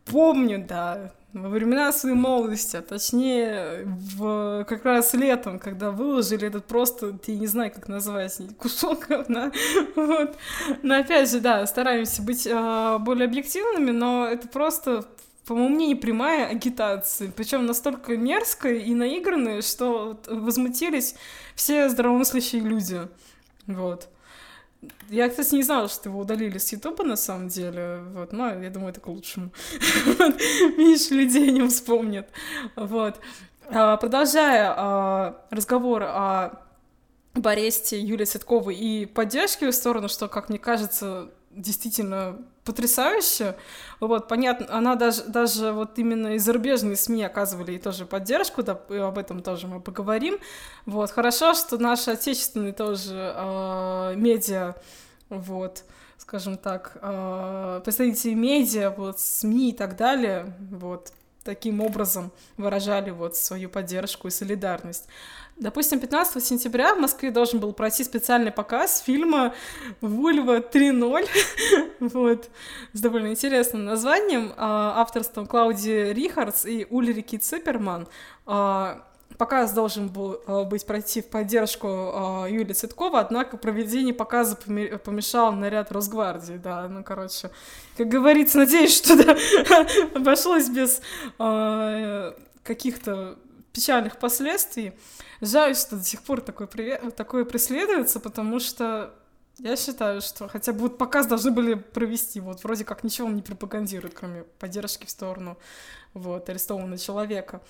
помню, 0.06 0.64
да, 0.68 1.14
во 1.36 1.50
времена 1.50 1.92
своей 1.92 2.16
молодости, 2.16 2.78
а 2.78 2.82
точнее, 2.82 3.84
в, 3.86 4.64
как 4.64 4.86
раз 4.86 5.14
летом, 5.14 5.60
когда 5.60 5.92
выложили 5.92 6.48
этот 6.48 6.66
просто, 6.66 7.20
я 7.28 7.36
не 7.36 7.48
знаю, 7.48 7.72
как 7.72 7.90
назвать, 7.90 8.40
кусок 8.58 9.08
говна, 9.08 9.52
вот. 9.96 10.38
Но 10.82 10.96
опять 10.96 11.30
же, 11.30 11.42
да, 11.42 11.66
стараемся 11.68 12.22
быть 12.22 12.48
э, 12.48 12.98
более 13.00 13.26
объективными, 13.26 13.92
но 13.92 14.28
это 14.28 14.48
просто 14.48 15.06
по 15.46 15.54
моему 15.54 15.76
мнению, 15.76 16.00
прямая 16.00 16.48
агитация, 16.48 17.30
причем 17.30 17.68
настолько 17.68 18.18
мерзкая 18.18 18.76
и 18.76 18.96
наигранная, 18.96 19.62
что 19.62 20.20
возмутились 20.28 21.16
все 21.54 21.88
здравомыслящие 21.90 22.62
люди. 22.62 23.02
Вот. 23.68 24.10
Я, 25.10 25.30
кстати, 25.30 25.56
не 25.56 25.64
знала, 25.64 25.88
что 25.88 26.10
его 26.10 26.20
удалили 26.20 26.58
с 26.58 26.72
Ютуба 26.72 27.04
на 27.04 27.16
самом 27.16 27.48
деле, 27.48 28.00
вот, 28.14 28.34
но 28.34 28.62
я 28.62 28.70
думаю, 28.70 28.92
это 28.92 29.00
к 29.00 29.08
лучшему. 29.08 29.52
Меньше 30.78 31.14
людей 31.14 31.52
не 31.52 31.68
вспомнят. 31.68 32.28
Вот. 32.76 33.20
А, 33.68 33.98
продолжая 33.98 34.74
а, 34.76 35.46
разговор 35.50 36.04
о 36.04 36.62
аресте 37.44 38.00
Юлии 38.00 38.26
Цветковой 38.26 38.76
и 38.76 39.06
поддержке 39.06 39.70
в 39.70 39.76
сторону, 39.76 40.08
что, 40.08 40.28
как 40.28 40.50
мне 40.50 40.60
кажется, 40.60 41.30
действительно 41.56 42.38
потрясающе. 42.64 43.56
Вот, 44.00 44.28
понятно, 44.28 44.68
она 44.70 44.96
даже, 44.96 45.24
даже 45.24 45.72
вот 45.72 45.98
именно 46.00 46.36
из 46.36 46.44
зарубежной 46.44 46.98
СМИ 46.98 47.24
оказывали 47.24 47.72
ей 47.72 47.80
тоже 47.80 48.06
поддержку, 48.06 48.64
да, 48.64 48.80
и 48.90 48.96
об 48.96 49.18
этом 49.18 49.42
тоже 49.42 49.68
мы 49.68 49.80
поговорим. 49.80 50.38
Вот, 50.86 51.12
хорошо, 51.12 51.54
что 51.54 51.78
наши 51.78 52.12
отечественные 52.12 52.74
тоже 52.74 53.34
э, 53.36 54.14
медиа, 54.16 54.76
вот, 55.30 55.84
скажем 56.18 56.58
так, 56.58 56.98
э, 57.02 57.82
представители 57.84 58.34
медиа, 58.34 58.90
вот, 58.90 59.20
СМИ 59.20 59.70
и 59.70 59.74
так 59.74 59.96
далее, 59.96 60.54
вот, 60.72 61.12
таким 61.46 61.80
образом 61.80 62.32
выражали 62.58 63.12
вот 63.12 63.38
свою 63.38 63.70
поддержку 63.70 64.28
и 64.28 64.32
солидарность. 64.32 65.08
Допустим, 65.58 66.02
15 66.02 66.44
сентября 66.44 66.96
в 66.96 67.00
Москве 67.00 67.32
должен 67.32 67.62
был 67.62 67.72
пройти 67.72 68.04
специальный 68.04 68.52
показ 68.52 69.00
фильма 69.00 69.54
«Вульва 70.02 70.60
3.0», 70.60 71.30
вот, 72.02 72.50
с 72.92 73.00
довольно 73.00 73.30
интересным 73.30 73.86
названием, 73.86 74.54
а, 74.58 75.00
авторством 75.02 75.46
Клауди 75.48 76.12
Рихардс 76.12 76.66
и 76.66 76.86
Ульрики 76.90 77.38
Ципперман. 77.38 78.08
Показ 79.38 79.74
должен 79.74 80.08
был 80.08 80.42
а, 80.48 80.64
быть 80.64 80.86
пройти 80.86 81.22
в 81.22 81.28
поддержку 81.28 81.88
Юлии 82.48 82.74
Цветкова, 82.74 83.20
однако 83.20 83.58
проведение 83.58 84.14
показа 84.14 84.56
помешал 84.56 85.52
наряд 85.52 85.92
Росгвардии, 85.92 86.58
да, 86.58 86.88
ну, 86.88 87.04
короче, 87.04 87.52
как 87.98 88.08
говорится, 88.08 88.58
надеюсь, 88.60 88.96
что 88.96 89.16
да, 89.16 89.38
обошлось 90.16 90.70
без 90.70 91.02
каких-то 92.64 93.38
печальных 93.72 94.18
последствий. 94.18 94.94
Жаль, 95.42 95.76
что 95.76 95.98
до 95.98 96.04
сих 96.04 96.22
пор 96.24 96.42
такое, 96.42 96.68
такое 97.12 97.46
преследуется, 97.46 98.20
потому 98.20 98.60
что 98.60 99.14
Я 99.58 99.78
считаю, 99.78 100.22
что 100.22 100.50
хотя 100.50 100.74
бы 100.74 100.80
вот 100.80 100.98
показ 100.98 101.28
должны 101.28 101.52
были 101.52 101.76
провести. 101.76 102.42
Вот 102.42 102.64
вроде 102.64 102.84
как 102.84 103.06
ничего 103.06 103.28
он 103.28 103.36
не 103.36 103.42
пропагандирует, 103.42 104.14
кроме 104.14 104.44
поддержки 104.44 105.06
в 105.06 105.10
сторону 105.10 105.58
вот, 106.14 106.50
арестованного 106.50 106.98
человека. 106.98 107.62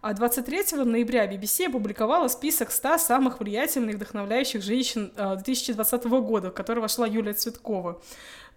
А 0.00 0.14
23 0.14 0.84
ноября 0.84 1.26
BBC 1.26 1.66
опубликовала 1.66 2.28
список 2.28 2.70
100 2.70 2.98
самых 2.98 3.40
влиятельных, 3.40 3.96
вдохновляющих 3.96 4.62
женщин 4.62 5.12
2020 5.16 6.04
а, 6.04 6.08
года, 6.20 6.50
в 6.50 6.54
который 6.54 6.78
вошла 6.78 7.04
Юлия 7.04 7.32
Цветкова. 7.32 8.00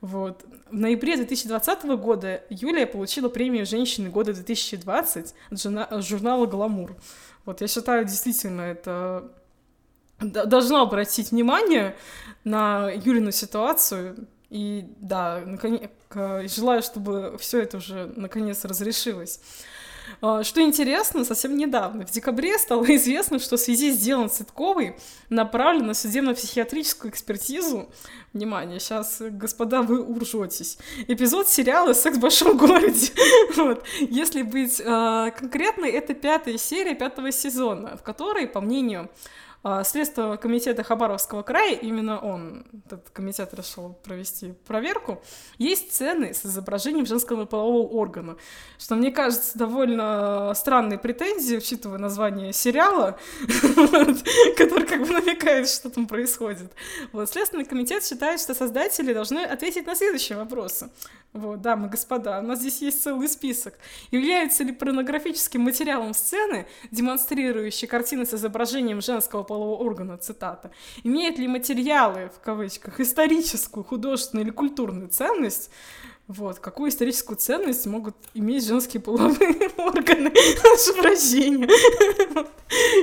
Вот. 0.01 0.45
В 0.69 0.75
ноябре 0.75 1.15
2020 1.15 1.83
года 1.97 2.43
Юлия 2.49 2.85
получила 2.85 3.27
премию 3.27 3.65
«Женщины 3.65 4.09
года 4.09 4.31
2020» 4.31 5.33
от 5.49 6.03
журнала 6.05 6.45
«Гламур». 6.45 6.95
Вот 7.45 7.61
я 7.61 7.67
считаю, 7.67 8.05
действительно, 8.05 8.61
это 8.61 9.31
должно 10.19 10.83
обратить 10.83 11.31
внимание 11.31 11.95
на 12.43 12.91
Юлину 12.91 13.31
ситуацию. 13.31 14.27
И 14.51 14.85
да, 14.99 15.41
наконец, 15.43 15.89
желаю, 16.53 16.83
чтобы 16.83 17.37
все 17.39 17.61
это 17.61 17.77
уже 17.77 18.11
наконец 18.15 18.63
разрешилось. 18.63 19.39
А, 20.21 20.43
что 20.43 20.61
интересно, 20.61 21.23
совсем 21.23 21.57
недавно, 21.57 22.05
в 22.05 22.11
декабре 22.11 22.57
стало 22.57 22.83
известно, 22.95 23.39
что 23.39 23.57
в 23.57 23.59
связи 23.59 23.91
с 23.91 23.97
делом 23.97 24.29
Цветковой 24.29 24.95
направлен 25.29 25.87
на 25.87 25.93
судебно-психиатрическую 25.93 27.11
экспертизу. 27.11 27.89
Внимание, 28.33 28.79
сейчас, 28.79 29.17
господа, 29.19 29.81
вы 29.81 30.01
уржетесь. 30.01 30.77
Эпизод 31.07 31.47
сериала 31.47 31.93
«Секс 31.93 32.17
в 32.17 32.21
большом 32.21 32.57
городе». 32.57 33.11
вот. 33.55 33.83
Если 33.99 34.41
быть 34.41 34.79
э, 34.79 35.31
конкретной, 35.37 35.91
это 35.91 36.13
пятая 36.13 36.57
серия 36.57 36.95
пятого 36.95 37.31
сезона, 37.31 37.97
в 37.97 38.03
которой, 38.03 38.47
по 38.47 38.61
мнению 38.61 39.09
Следственного 39.83 40.37
комитета 40.37 40.83
Хабаровского 40.83 41.43
края, 41.43 41.75
именно 41.75 42.19
он, 42.19 42.65
этот 42.85 43.11
комитет 43.11 43.53
решил 43.53 43.93
провести 44.03 44.53
проверку, 44.65 45.21
есть 45.59 45.93
сцены 45.93 46.33
с 46.33 46.43
изображением 46.45 47.05
женского 47.05 47.45
полового 47.45 47.87
органа, 47.87 48.37
что 48.79 48.95
мне 48.95 49.11
кажется 49.11 49.57
довольно 49.59 50.53
странной 50.55 50.97
претензией, 50.97 51.59
учитывая 51.59 51.99
название 51.99 52.53
сериала, 52.53 53.19
который 54.57 54.87
как 54.87 55.01
бы 55.01 55.13
намекает, 55.13 55.69
что 55.69 55.91
там 55.91 56.07
происходит. 56.07 56.71
Вот, 57.11 57.29
Следственный 57.29 57.65
комитет 57.65 58.03
считает, 58.03 58.39
что 58.39 58.55
создатели 58.55 59.13
должны 59.13 59.39
ответить 59.39 59.85
на 59.85 59.95
следующие 59.95 60.39
вопросы. 60.39 60.89
Вот, 61.33 61.61
дамы 61.61 61.87
и 61.87 61.89
господа, 61.89 62.39
у 62.39 62.41
нас 62.41 62.59
здесь 62.59 62.81
есть 62.81 63.03
целый 63.03 63.29
список. 63.29 63.75
Являются 64.11 64.65
ли 64.65 64.73
порнографическим 64.73 65.61
материалом 65.61 66.13
сцены, 66.13 66.67
демонстрирующие 66.91 67.87
картины 67.87 68.25
с 68.25 68.33
изображением 68.33 69.01
женского 69.01 69.43
полового 69.51 69.83
органа, 69.83 70.17
цитата, 70.17 70.71
имеют 71.03 71.37
ли 71.37 71.45
материалы, 71.45 72.31
в 72.33 72.39
кавычках, 72.39 73.01
историческую, 73.01 73.83
художественную 73.83 74.45
или 74.45 74.53
культурную 74.53 75.09
ценность, 75.09 75.69
вот, 76.31 76.59
какую 76.59 76.89
историческую 76.89 77.37
ценность 77.37 77.85
могут 77.85 78.15
иметь 78.33 78.65
женские 78.65 79.01
половые 79.01 79.69
органы, 79.77 80.31
прошу 80.61 80.93
прощения, 81.01 81.67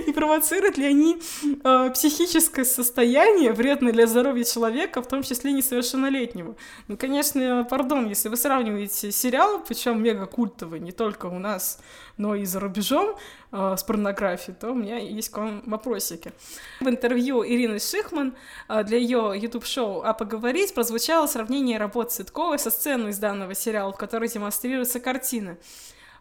и 0.06 0.12
провоцируют 0.12 0.78
ли 0.78 0.86
они 0.86 1.18
э, 1.42 1.90
психическое 1.92 2.64
состояние, 2.64 3.52
вредное 3.52 3.92
для 3.92 4.06
здоровья 4.06 4.44
человека, 4.44 5.02
в 5.02 5.08
том 5.08 5.22
числе 5.22 5.52
несовершеннолетнего. 5.52 6.56
Ну, 6.88 6.96
конечно, 6.96 7.66
пардон, 7.68 8.08
если 8.08 8.30
вы 8.30 8.36
сравниваете 8.36 9.12
сериал, 9.12 9.62
причем 9.66 10.02
мега 10.02 10.26
культовый, 10.26 10.80
не 10.80 10.92
только 10.92 11.26
у 11.26 11.38
нас, 11.38 11.80
но 12.16 12.34
и 12.34 12.44
за 12.46 12.60
рубежом 12.60 13.16
э, 13.52 13.74
с 13.76 13.82
порнографией, 13.82 14.56
то 14.58 14.70
у 14.70 14.74
меня 14.74 14.96
есть 14.96 15.28
к 15.28 15.36
вам 15.36 15.62
вопросики. 15.66 16.32
В 16.80 16.88
интервью 16.88 17.44
Ирины 17.44 17.78
Шихман 17.78 18.34
э, 18.68 18.84
для 18.84 18.96
ее 18.96 19.34
YouTube-шоу 19.36 20.02
«А 20.02 20.14
поговорить» 20.14 20.72
прозвучало 20.72 21.26
сравнение 21.26 21.78
работ 21.78 22.12
Цветковой 22.12 22.58
со 22.58 22.70
сценой 22.70 23.12
из 23.18 23.20
данного 23.20 23.54
сериала, 23.54 23.92
в 23.92 23.96
которой 23.96 24.28
демонстрируются 24.28 25.00
картины. 25.00 25.58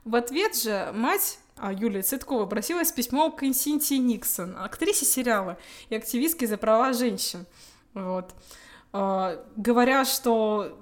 В 0.04 0.16
ответ 0.16 0.56
же 0.58 0.92
мать 0.94 1.40
а 1.60 1.74
Юлия 1.74 2.04
Цветкова 2.04 2.44
обратилась 2.44 2.90
с 2.90 2.92
письмом 2.92 3.32
к 3.32 3.42
Синтии 3.42 3.96
Никсон, 3.96 4.56
актрисе 4.58 5.06
сериала 5.06 5.58
и 5.90 5.96
активистке 5.96 6.46
за 6.46 6.58
права 6.58 6.94
женщин. 6.94 7.48
Вот. 7.96 8.36
А, 8.94 9.44
говоря, 9.56 10.06
что 10.06 10.78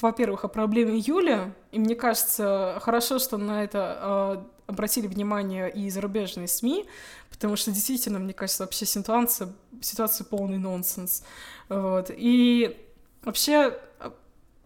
во-первых, 0.00 0.44
о 0.44 0.48
проблеме 0.48 0.98
Юли, 0.98 1.52
и 1.70 1.78
мне 1.78 1.94
кажется, 1.94 2.78
хорошо, 2.80 3.18
что 3.18 3.36
на 3.36 3.62
это 3.62 4.42
э, 4.66 4.66
обратили 4.66 5.06
внимание 5.06 5.70
и 5.70 5.88
зарубежные 5.88 6.48
СМИ, 6.48 6.86
потому 7.30 7.54
что 7.56 7.70
действительно, 7.70 8.18
мне 8.18 8.32
кажется, 8.32 8.64
вообще 8.64 8.86
ситуация, 8.86 9.52
ситуация 9.80 10.24
полный 10.24 10.58
нонсенс. 10.58 11.22
Вот. 11.68 12.10
И 12.10 12.76
вообще, 13.22 13.78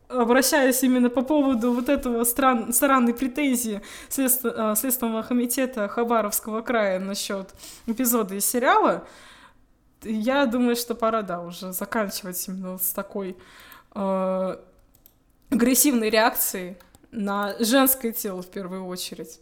обращаясь 0.09 0.83
именно 0.83 1.11
по 1.11 1.23
поводу 1.23 1.73
вот 1.73 1.89
этого 1.89 2.25
стран, 2.25 2.73
странной 2.73 3.15
претензии 3.15 3.81
Следственного 4.09 5.23
комитета 5.23 5.89
Хабаровского 5.89 6.63
края 6.63 7.01
насчет 7.01 7.55
эпизода 7.87 8.35
из 8.35 8.47
сериала, 8.47 9.07
я 10.03 10.47
думаю, 10.47 10.77
что 10.77 10.95
пора, 10.95 11.23
да, 11.23 11.41
уже 11.41 11.73
заканчивать 11.73 12.47
именно 12.49 12.79
с 12.79 12.93
такой 12.93 13.37
э, 13.95 14.57
агрессивной 15.51 16.11
реакции 16.11 16.77
на 17.11 17.57
женское 17.59 18.13
тело 18.13 18.43
в 18.43 18.51
первую 18.51 18.87
очередь. 18.87 19.41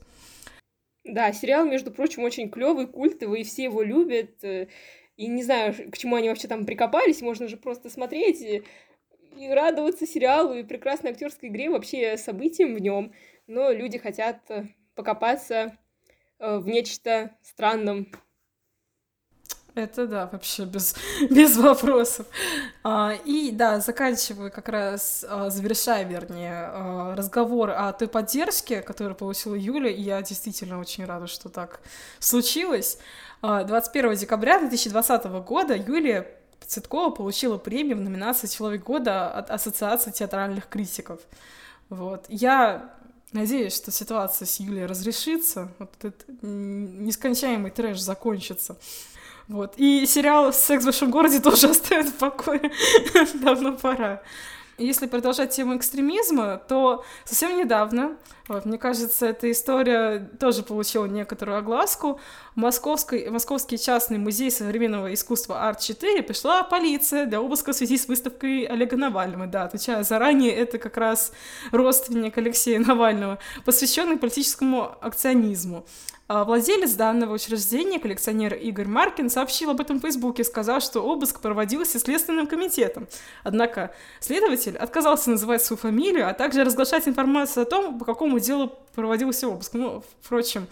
Да, 1.04 1.32
сериал, 1.32 1.66
между 1.66 1.90
прочим, 1.90 2.24
очень 2.24 2.48
клевый, 2.48 2.86
культовый, 2.86 3.44
все 3.44 3.64
его 3.64 3.82
любят. 3.82 4.42
Э, 4.42 4.68
и 5.16 5.26
не 5.26 5.42
знаю, 5.42 5.74
к 5.90 5.98
чему 5.98 6.16
они 6.16 6.28
вообще 6.28 6.48
там 6.48 6.64
прикопались, 6.64 7.20
можно 7.20 7.46
же 7.46 7.56
просто 7.56 7.90
смотреть 7.90 8.64
и, 9.36 9.48
радоваться 9.48 10.06
сериалу 10.06 10.54
и 10.54 10.62
прекрасной 10.62 11.12
актерской 11.12 11.48
игре, 11.48 11.70
вообще 11.70 12.16
событиям 12.16 12.74
в 12.74 12.80
нем. 12.80 13.12
Но 13.46 13.70
люди 13.70 13.98
хотят 13.98 14.38
э, 14.48 14.68
покопаться 14.94 15.76
э, 16.38 16.58
в 16.58 16.66
нечто 16.66 17.36
странном, 17.42 18.08
это 19.74 20.06
да, 20.06 20.28
вообще 20.30 20.66
без, 20.66 20.94
без 21.30 21.56
вопросов. 21.56 22.26
А, 22.84 23.12
и 23.24 23.50
да, 23.50 23.80
заканчиваю 23.80 24.52
как 24.52 24.68
раз, 24.68 25.24
а, 25.28 25.50
завершая, 25.50 26.04
вернее, 26.04 26.68
а, 26.68 27.16
разговор 27.16 27.70
о 27.70 27.92
той 27.92 28.06
поддержке, 28.06 28.82
которую 28.82 29.16
получила 29.16 29.56
Юля, 29.56 29.90
и 29.90 30.00
я 30.00 30.22
действительно 30.22 30.78
очень 30.78 31.04
рада, 31.04 31.26
что 31.26 31.48
так 31.48 31.80
случилось. 32.20 32.98
А, 33.42 33.64
21 33.64 34.14
декабря 34.14 34.60
2020 34.60 35.24
года 35.40 35.74
Юлия 35.74 36.28
Цветкова 36.66 37.10
получила 37.10 37.58
премию 37.58 37.96
в 37.96 38.00
номинации 38.00 38.46
«Человек 38.46 38.84
года» 38.84 39.30
от 39.30 39.50
Ассоциации 39.50 40.10
театральных 40.10 40.68
критиков. 40.68 41.20
Вот. 41.88 42.26
Я 42.28 42.94
надеюсь, 43.32 43.74
что 43.74 43.90
ситуация 43.90 44.46
с 44.46 44.60
Юлией 44.60 44.86
разрешится, 44.86 45.68
вот 45.78 45.90
этот 45.98 46.24
нескончаемый 46.42 47.70
трэш 47.70 48.00
закончится. 48.00 48.76
Вот. 49.48 49.74
И 49.76 50.06
сериал 50.06 50.52
«Секс 50.52 50.82
в 50.82 50.86
большом 50.86 51.10
городе» 51.10 51.40
тоже 51.40 51.68
оставит 51.68 52.08
в 52.08 52.14
покое. 52.14 52.72
Давно 53.34 53.76
пора. 53.76 54.22
Если 54.78 55.06
продолжать 55.06 55.50
тему 55.50 55.76
экстремизма, 55.76 56.60
то 56.68 57.04
совсем 57.24 57.56
недавно, 57.56 58.16
вот, 58.48 58.66
мне 58.66 58.76
кажется, 58.76 59.26
эта 59.26 59.50
история 59.50 60.18
тоже 60.40 60.64
получила 60.64 61.06
некоторую 61.06 61.58
огласку. 61.58 62.20
Московский, 62.56 63.30
Московский 63.30 63.78
частный 63.78 64.18
музей 64.18 64.50
современного 64.50 65.14
искусства 65.14 65.68
Арт-4 65.68 66.22
пришла 66.22 66.64
полиция 66.64 67.26
для 67.26 67.40
обыска 67.40 67.72
в 67.72 67.76
связи 67.76 67.96
с 67.96 68.08
выставкой 68.08 68.64
Олега 68.64 68.96
Навального. 68.96 69.46
Да, 69.46 69.64
отвечаю 69.64 70.04
заранее, 70.04 70.52
это 70.52 70.78
как 70.78 70.96
раз 70.96 71.32
родственник 71.70 72.36
Алексея 72.36 72.80
Навального, 72.80 73.38
посвященный 73.64 74.16
политическому 74.16 74.96
акционизму. 75.00 75.86
А 76.26 76.44
владелец 76.44 76.92
данного 76.92 77.34
учреждения, 77.34 78.00
коллекционер 78.00 78.54
Игорь 78.54 78.86
Маркин, 78.86 79.28
сообщил 79.28 79.68
об 79.70 79.80
этом 79.82 79.98
в 79.98 80.00
Фейсбуке, 80.00 80.42
сказал, 80.42 80.80
что 80.80 81.02
обыск 81.02 81.40
проводился 81.40 81.98
Следственным 81.98 82.46
комитетом. 82.46 83.08
Однако 83.42 83.94
следователь 84.20 84.63
отказался 84.70 85.30
называть 85.30 85.62
свою 85.62 85.78
фамилию, 85.78 86.28
а 86.28 86.32
также 86.32 86.64
разглашать 86.64 87.08
информацию 87.08 87.62
о 87.62 87.66
том, 87.66 87.98
по 87.98 88.04
какому 88.04 88.38
делу 88.38 88.72
проводился 88.94 89.48
обыск. 89.48 89.74
Ну, 89.74 90.02
впрочем, 90.22 90.66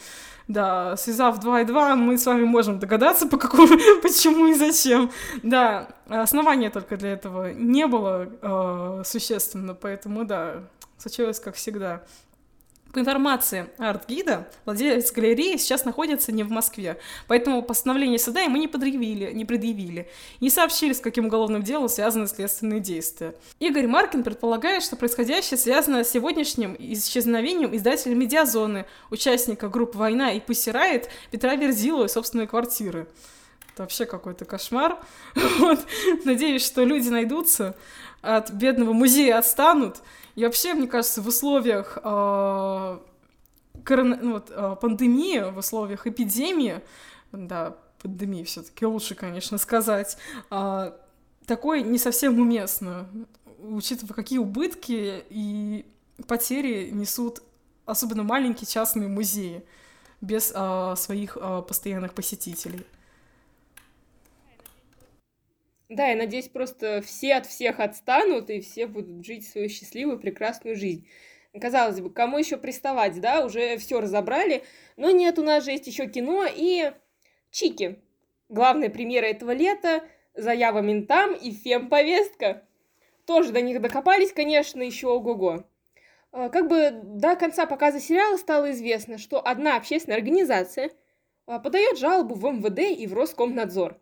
да, 0.48 0.96
связав 0.96 1.38
2 1.38 1.61
и 1.62 1.64
2, 1.64 1.96
мы 1.96 2.18
с 2.18 2.26
вами 2.26 2.44
можем 2.44 2.78
догадаться, 2.78 3.26
по 3.26 3.37
какому, 3.37 3.68
почему 4.02 4.48
и 4.48 4.55
зачем. 4.55 5.11
Да, 5.42 5.88
основания 6.09 6.70
только 6.70 6.96
для 6.96 7.12
этого 7.12 7.52
не 7.52 7.87
было 7.87 8.28
э, 8.42 9.02
существенно, 9.05 9.74
поэтому, 9.74 10.24
да, 10.24 10.62
случилось 10.98 11.40
как 11.40 11.55
всегда. 11.55 12.02
По 12.92 12.98
информации 12.98 13.70
арт-гида, 13.78 14.48
владелец 14.66 15.12
галереи 15.12 15.57
сейчас 15.57 15.87
находится 15.87 16.31
не 16.31 16.42
в 16.42 16.50
Москве, 16.50 16.98
поэтому 17.26 17.62
постановление 17.62 18.18
суда 18.18 18.42
ему 18.42 18.59
не 18.59 18.68
предъявили, 18.68 19.33
не 19.33 19.46
предъявили, 19.46 20.11
не 20.40 20.50
сообщили, 20.50 20.92
с 20.92 21.00
каким 21.00 21.26
уголовным 21.26 21.62
делом 21.62 21.88
связаны 21.88 22.26
следственные 22.26 22.81
действия. 22.81 23.35
Игорь 23.61 23.87
Маркин 23.87 24.22
предполагает, 24.22 24.83
что 24.83 24.96
происходящее 24.96 25.57
связано 25.57 26.05
с 26.05 26.11
сегодняшним 26.11 26.76
исчезновением 26.78 27.74
издателя 27.74 28.14
«Медиазоны», 28.14 28.85
участника 29.11 29.68
групп 29.68 29.94
«Война» 29.94 30.33
и 30.33 30.40
«Пусси 30.40 30.70
Райт» 30.70 31.09
Петра 31.31 31.55
Верзилова 31.55 32.05
из 32.05 32.12
собственной 32.12 32.46
квартиры. 32.46 33.09
Это 33.72 33.85
вообще 33.85 34.05
какой-то 34.05 34.44
кошмар. 34.44 34.98
Вот. 35.59 35.81
Надеюсь, 36.24 36.64
что 36.64 36.85
люди 36.85 37.09
найдутся, 37.09 37.74
от 38.20 38.50
бедного 38.50 38.92
музея 38.92 39.38
отстанут. 39.38 39.96
И 40.35 40.45
вообще, 40.45 40.75
мне 40.75 40.87
кажется, 40.87 41.21
в 41.23 41.29
условиях 41.29 41.99
э, 42.03 42.99
корона... 43.85 44.18
ну, 44.21 44.33
вот, 44.35 44.51
э, 44.51 44.77
пандемии, 44.81 45.51
в 45.51 45.59
условиях 45.59 46.07
эпидемии, 46.07 46.81
да, 47.33 47.77
пандемии 48.03 48.45
все-таки 48.45 48.87
лучше, 48.87 49.14
конечно, 49.14 49.59
сказать, 49.59 50.16
э, 50.51 50.92
такое 51.47 51.83
не 51.83 51.99
совсем 51.99 52.38
уместно, 52.38 53.09
учитывая, 53.59 54.14
какие 54.14 54.38
убытки 54.38 55.25
и 55.29 55.87
потери 56.27 56.90
несут 56.90 57.42
особенно 57.85 58.23
маленькие 58.23 58.66
частные 58.66 59.09
музеи 59.09 59.64
без 60.21 60.53
э, 60.55 60.95
своих 60.97 61.37
э, 61.40 61.62
постоянных 61.66 62.14
посетителей. 62.14 62.87
Да, 65.94 66.07
я 66.07 66.16
надеюсь, 66.16 66.48
просто 66.48 67.02
все 67.02 67.35
от 67.35 67.44
всех 67.44 67.78
отстанут, 67.78 68.48
и 68.48 68.61
все 68.61 68.87
будут 68.87 69.26
жить 69.26 69.46
свою 69.46 69.68
счастливую, 69.68 70.18
прекрасную 70.18 70.74
жизнь. 70.74 71.07
Казалось 71.61 72.00
бы, 72.00 72.11
кому 72.11 72.38
еще 72.38 72.57
приставать, 72.57 73.20
да, 73.20 73.44
уже 73.44 73.76
все 73.76 74.00
разобрали, 74.00 74.62
но 74.96 75.11
нет, 75.11 75.38
у 75.38 75.42
нас 75.42 75.64
же 75.64 75.72
есть 75.72 75.87
еще 75.87 76.09
кино 76.09 76.46
и 76.48 76.92
Чики. 77.50 78.00
Главная 78.48 78.88
премьера 78.88 79.26
этого 79.26 79.50
лета, 79.50 80.02
заява 80.35 80.78
ментам 80.78 81.35
и 81.35 81.52
фем-повестка. 81.52 82.66
Тоже 83.26 83.52
до 83.52 83.61
них 83.61 83.83
докопались, 83.83 84.33
конечно, 84.33 84.81
еще 84.81 85.09
ого-го. 85.09 85.64
А, 86.31 86.48
как 86.48 86.68
бы 86.68 86.90
до 86.90 87.37
конца 87.37 87.66
показа 87.66 88.00
сериала 88.00 88.38
стало 88.38 88.70
известно, 88.70 89.18
что 89.18 89.46
одна 89.46 89.76
общественная 89.76 90.16
организация 90.16 90.90
а, 91.44 91.59
подает 91.59 91.98
жалобу 91.98 92.35
в 92.35 92.50
МВД 92.50 92.98
и 92.98 93.07
в 93.07 93.12
Роскомнадзор 93.12 94.00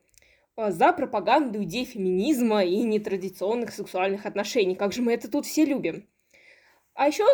за 0.69 0.93
пропаганду 0.93 1.63
идей 1.63 1.85
феминизма 1.85 2.65
и 2.65 2.83
нетрадиционных 2.83 3.73
сексуальных 3.73 4.27
отношений. 4.27 4.75
Как 4.75 4.93
же 4.93 5.03
мы 5.03 5.13
это 5.13 5.31
тут 5.31 5.47
все 5.47 5.65
любим. 5.65 6.07
А 6.95 7.07
еще 7.07 7.25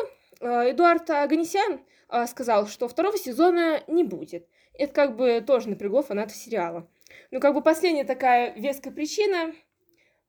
Эдуард 0.41 1.09
Аганесян 1.11 1.81
сказал, 2.29 2.69
что 2.69 2.89
второго 2.89 3.19
сезона 3.19 3.83
не 3.87 4.05
будет. 4.05 4.47
Это 4.75 4.93
как 4.93 5.17
бы 5.17 5.43
тоже 5.47 5.69
напрягло 5.69 6.03
фанатов 6.03 6.37
сериала. 6.37 6.89
Ну, 7.31 7.41
как 7.41 7.55
бы 7.55 7.63
последняя 7.63 8.05
такая 8.05 8.55
веская 8.55 8.93
причина 8.93 9.53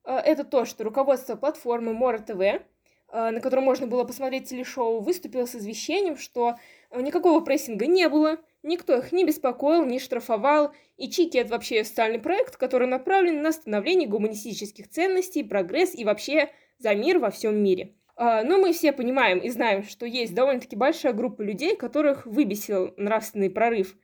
это 0.04 0.44
то, 0.44 0.64
что 0.64 0.84
руководство 0.84 1.36
платформы 1.36 1.92
Мора 1.92 2.18
ТВ 2.18 2.64
Э, 3.10 3.30
на 3.30 3.40
котором 3.40 3.64
можно 3.64 3.86
было 3.86 4.04
посмотреть 4.04 4.50
телешоу, 4.50 5.00
выступил 5.00 5.46
с 5.46 5.54
извещением, 5.54 6.18
что 6.18 6.56
э, 6.90 7.00
никакого 7.00 7.40
прессинга 7.40 7.86
не 7.86 8.06
было, 8.08 8.36
никто 8.62 8.96
их 8.96 9.12
не 9.12 9.24
беспокоил, 9.24 9.84
не 9.84 9.98
штрафовал, 9.98 10.72
и 10.96 11.10
Чики— 11.10 11.36
это 11.38 11.50
вообще 11.50 11.84
социальный 11.84 12.18
проект, 12.18 12.56
который 12.56 12.88
направлен 12.88 13.42
на 13.42 13.52
становление 13.52 14.08
гуманистических 14.08 14.88
ценностей, 14.88 15.44
прогресс 15.44 15.94
и 15.94 16.04
вообще 16.04 16.50
за 16.78 16.94
мир 16.94 17.18
во 17.18 17.30
всем 17.30 17.56
мире. 17.56 17.94
Э, 18.16 18.42
но 18.42 18.58
мы 18.58 18.72
все 18.72 18.92
понимаем 18.92 19.38
и 19.38 19.48
знаем, 19.50 19.84
что 19.84 20.06
есть 20.06 20.34
довольно-таки 20.34 20.76
большая 20.76 21.12
группа 21.12 21.42
людей, 21.42 21.76
которых 21.76 22.26
выбесил 22.26 22.94
нравственный 22.96 23.50
прорыв 23.50 23.96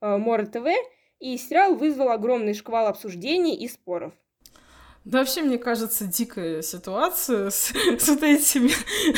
Мора 0.00 0.46
ТВ, 0.46 0.66
и 1.20 1.36
сериал 1.36 1.76
вызвал 1.76 2.10
огромный 2.10 2.54
шквал 2.54 2.88
обсуждений 2.88 3.54
и 3.54 3.68
споров. 3.68 4.12
Да 5.04 5.18
вообще, 5.18 5.42
мне 5.42 5.58
кажется, 5.58 6.04
дикая 6.04 6.62
ситуация 6.62 7.50
с, 7.50 7.72
с 7.98 8.08
вот 8.08 8.22
этими 8.22 8.70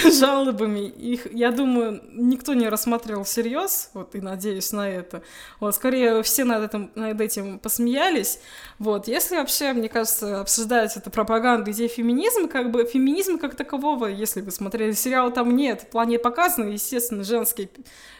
жалобами. 0.18 0.88
Их, 0.88 1.30
я 1.30 1.50
думаю, 1.50 2.00
никто 2.12 2.54
не 2.54 2.70
рассматривал 2.70 3.24
всерьез, 3.24 3.90
вот, 3.92 4.14
и 4.14 4.22
надеюсь 4.22 4.72
на 4.72 4.88
это. 4.88 5.22
Вот, 5.60 5.74
скорее, 5.74 6.22
все 6.22 6.44
над 6.44 6.70
этим, 6.70 6.90
над 6.94 7.20
этим 7.20 7.58
посмеялись. 7.58 8.40
Вот, 8.78 9.08
если 9.08 9.36
вообще, 9.36 9.74
мне 9.74 9.90
кажется, 9.90 10.40
обсуждать 10.40 10.96
это 10.96 11.10
пропаганду 11.10 11.70
идеи 11.72 11.88
феминизма, 11.88 12.48
как 12.48 12.70
бы 12.70 12.86
феминизм 12.86 13.36
как 13.36 13.54
такового, 13.54 14.06
если 14.06 14.40
вы 14.40 14.52
смотрели 14.52 14.92
сериал, 14.92 15.32
там 15.34 15.54
нет. 15.54 15.82
В 15.82 15.86
плане 15.88 16.18
показано, 16.18 16.70
естественно, 16.70 17.24
женские 17.24 17.68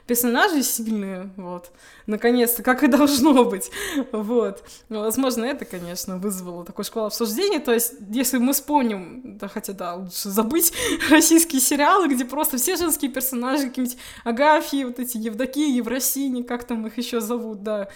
персонажи 0.07 0.63
сильные, 0.63 1.31
вот, 1.37 1.71
наконец-то, 2.07 2.63
как 2.63 2.83
и 2.83 2.87
должно 2.89 3.45
быть, 3.45 3.71
вот. 4.13 4.63
Возможно, 4.89 5.45
это, 5.45 5.65
конечно, 5.65 6.19
вызвало 6.19 6.65
такой 6.65 6.85
шквал 6.85 7.11
обсуждения, 7.55 7.61
то 7.61 7.73
есть, 7.73 7.95
если 8.11 8.39
мы 8.39 8.53
вспомним, 8.53 9.39
да, 9.39 9.49
хотя, 9.49 9.73
да, 9.73 9.95
лучше 9.95 10.29
забыть 10.29 10.73
российские 11.11 11.61
сериалы, 11.61 12.09
где 12.09 12.25
просто 12.25 12.57
все 12.57 12.77
женские 12.77 13.11
персонажи, 13.11 13.69
какие-нибудь 13.69 13.99
Агафьи, 14.25 14.85
вот 14.85 14.99
эти 14.99 15.17
Евдокии, 15.19 15.77
Евросини, 15.77 16.43
как 16.43 16.65
там 16.65 16.87
их 16.87 16.99
еще 16.99 17.21
зовут, 17.21 17.63
да, 17.63 17.89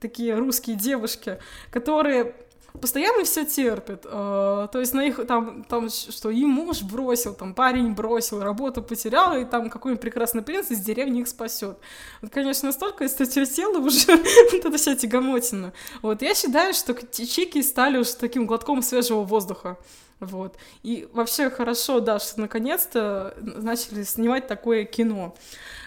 такие 0.00 0.34
русские 0.34 0.76
девушки, 0.76 1.38
которые 1.70 2.34
постоянно 2.78 3.24
все 3.24 3.44
терпят. 3.44 4.04
Э, 4.04 4.68
то 4.70 4.78
есть 4.78 4.94
на 4.94 5.04
их 5.04 5.26
там, 5.26 5.64
там, 5.64 5.88
что 5.88 6.30
и 6.30 6.44
муж 6.44 6.82
бросил, 6.82 7.34
там 7.34 7.54
парень 7.54 7.92
бросил, 7.92 8.42
работу 8.42 8.82
потерял, 8.82 9.36
и 9.36 9.44
там 9.44 9.70
какой-нибудь 9.70 10.00
прекрасный 10.00 10.42
принц 10.42 10.70
из 10.70 10.80
деревни 10.80 11.20
их 11.20 11.28
спасет. 11.28 11.78
Вот, 12.22 12.30
конечно, 12.30 12.68
настолько 12.68 13.06
источертело 13.06 13.78
уже 13.78 14.06
вот 14.16 14.54
эта 14.54 14.76
вся 14.76 14.94
тягомотина. 14.94 15.72
Вот, 16.02 16.22
я 16.22 16.34
считаю, 16.34 16.74
что 16.74 16.94
чики 17.10 17.62
стали 17.62 17.98
уже 17.98 18.14
таким 18.14 18.46
глотком 18.46 18.82
свежего 18.82 19.22
воздуха. 19.22 19.78
Вот. 20.20 20.56
И 20.82 21.08
вообще 21.12 21.48
хорошо, 21.48 22.00
да, 22.00 22.18
что 22.18 22.40
наконец-то 22.40 23.34
начали 23.40 24.02
снимать 24.02 24.46
такое 24.46 24.84
кино. 24.84 25.34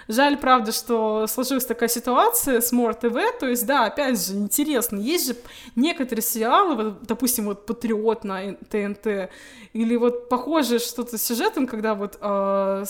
Жаль, 0.08 0.38
правда, 0.38 0.72
что 0.72 1.28
сложилась 1.28 1.66
такая 1.66 1.88
ситуация 1.88 2.60
с 2.60 2.72
Мор 2.72 2.94
ТВ, 2.94 3.16
то 3.40 3.48
есть, 3.48 3.66
да, 3.66 3.86
опять 3.86 4.20
же, 4.20 4.34
интересно, 4.34 4.98
есть 4.98 5.28
же 5.28 5.36
некоторые 5.76 6.24
сериалы, 6.24 6.76
вот, 6.76 7.04
допустим, 7.04 7.46
вот 7.46 7.66
«Патриот» 7.66 8.24
на 8.26 8.54
ТНТ, 8.70 9.30
или 9.72 9.96
вот 9.96 10.28
похожее 10.28 10.80
что-то 10.80 11.18
с 11.18 11.24
сюжетом, 11.24 11.68
когда 11.68 11.96
вот 11.96 12.18
э, 12.20 12.86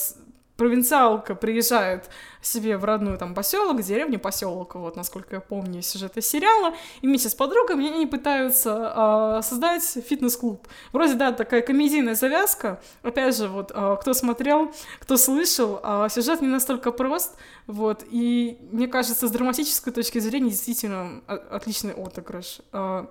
провинциалка 0.57 1.35
приезжает 1.35 2.09
себе 2.43 2.77
в 2.77 2.83
родную 2.83 3.17
там 3.17 3.33
поселок, 3.33 3.81
деревню, 3.81 4.19
поселок, 4.19 4.75
вот, 4.75 4.95
насколько 4.95 5.35
я 5.35 5.41
помню, 5.41 5.81
сюжеты 5.81 6.21
сериала, 6.21 6.75
и 7.01 7.07
вместе 7.07 7.29
с 7.29 7.35
подругами 7.35 7.87
они 7.87 8.05
пытаются 8.05 8.93
э, 8.95 9.41
создать 9.43 9.83
фитнес-клуб. 9.83 10.67
Вроде, 10.91 11.15
да, 11.15 11.31
такая 11.31 11.61
комедийная 11.61 12.15
завязка, 12.15 12.81
опять 13.01 13.37
же, 13.37 13.47
вот, 13.47 13.71
э, 13.73 13.97
кто 13.99 14.13
смотрел, 14.13 14.73
кто 14.99 15.17
слышал, 15.17 15.79
э, 15.83 16.07
сюжет 16.09 16.41
не 16.41 16.47
настолько 16.47 16.91
прост, 16.91 17.35
вот, 17.67 18.03
и, 18.09 18.57
мне 18.71 18.87
кажется, 18.87 19.27
с 19.27 19.31
драматической 19.31 19.93
точки 19.93 20.19
зрения 20.19 20.49
действительно 20.49 21.21
отличный 21.27 21.93
отыгрыш. 21.93 22.59
Э, 22.71 23.05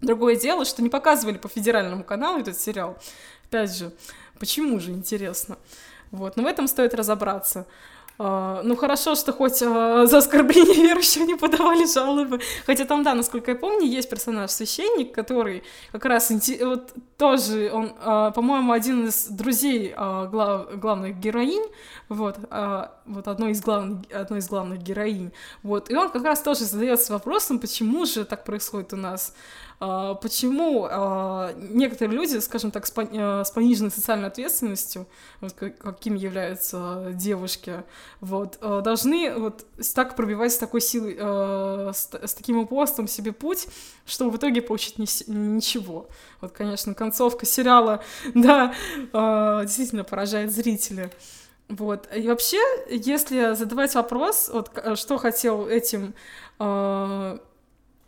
другое 0.00 0.36
дело, 0.36 0.64
что 0.64 0.82
не 0.82 0.88
показывали 0.88 1.38
по 1.38 1.48
федеральному 1.48 2.04
каналу 2.04 2.40
этот 2.40 2.58
сериал, 2.58 2.98
опять 3.44 3.74
же, 3.74 3.92
почему 4.38 4.80
же, 4.80 4.90
интересно. 4.90 5.58
Вот, 6.10 6.36
но 6.36 6.42
в 6.42 6.46
этом 6.46 6.68
стоит 6.68 6.94
разобраться. 6.94 7.66
Uh, 8.18 8.62
ну 8.64 8.74
хорошо, 8.74 9.14
что 9.14 9.32
хоть 9.32 9.62
uh, 9.62 10.06
за 10.06 10.18
оскорбление 10.18 10.74
верующих 10.74 11.24
не 11.24 11.36
подавали 11.36 11.86
жалобы. 11.86 12.40
Хотя 12.66 12.84
там, 12.84 13.04
да, 13.04 13.14
насколько 13.14 13.52
я 13.52 13.56
помню, 13.56 13.86
есть 13.86 14.10
персонаж-священник, 14.10 15.14
который 15.14 15.62
как 15.92 16.04
раз 16.04 16.32
вот 16.60 16.92
тоже, 17.16 17.70
он, 17.72 17.92
uh, 18.04 18.32
по-моему, 18.32 18.72
один 18.72 19.06
из 19.06 19.28
друзей 19.28 19.94
глав, 19.94 20.80
главных 20.80 21.20
героинь, 21.20 21.64
вот, 22.08 22.38
вот 23.06 23.28
одной 23.28 23.52
из, 23.52 23.60
главных, 23.60 24.10
одной 24.12 24.40
из 24.40 24.48
главных 24.48 24.82
героинь. 24.82 25.30
Вот, 25.62 25.88
и 25.88 25.94
он 25.94 26.10
как 26.10 26.24
раз 26.24 26.40
тоже 26.40 26.64
задается 26.64 27.12
вопросом, 27.12 27.60
почему 27.60 28.04
же 28.04 28.24
так 28.24 28.44
происходит 28.44 28.92
у 28.94 28.96
нас. 28.96 29.32
А, 29.80 30.14
почему 30.14 30.88
а, 30.90 31.52
некоторые 31.56 32.16
люди, 32.16 32.38
скажем 32.38 32.72
так, 32.72 32.84
э, 32.84 33.44
с 33.44 33.50
пониженной 33.52 33.92
социальной 33.92 34.26
ответственностью, 34.26 35.06
вот 35.40 35.54
каким 35.54 36.16
являются 36.16 37.12
девушки, 37.12 37.84
вот, 38.20 38.58
э, 38.60 38.80
должны 38.82 39.32
вот 39.38 39.64
так 39.94 40.16
пробивать 40.16 40.52
с 40.52 40.58
такой 40.58 40.80
силой, 40.80 41.16
э, 41.16 41.92
с, 41.94 42.34
таким 42.34 42.58
упорством 42.58 43.06
себе 43.06 43.32
путь, 43.32 43.68
чтобы 44.04 44.32
в 44.32 44.36
итоге 44.36 44.62
получить 44.62 44.98
ничего. 44.98 46.08
Вот, 46.40 46.50
конечно, 46.50 46.94
концовка 46.94 47.46
сериала, 47.46 48.02
да, 48.34 48.74
действительно 49.62 50.02
поражает 50.02 50.52
зрителей. 50.52 51.10
Вот. 51.68 52.08
И 52.14 52.26
вообще, 52.26 52.60
если 52.90 53.54
задавать 53.54 53.94
вопрос, 53.94 54.50
вот 54.52 54.70
что 54.96 55.18
хотел 55.18 55.68
этим 55.68 56.14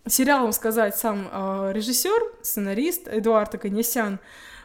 сериалом 0.06 0.52
сказать 0.52 0.96
сам 0.96 1.28
э, 1.30 1.72
режиссер, 1.72 2.42
сценарист 2.42 3.08
Эдуард 3.08 3.54
Аганесян. 3.54 4.18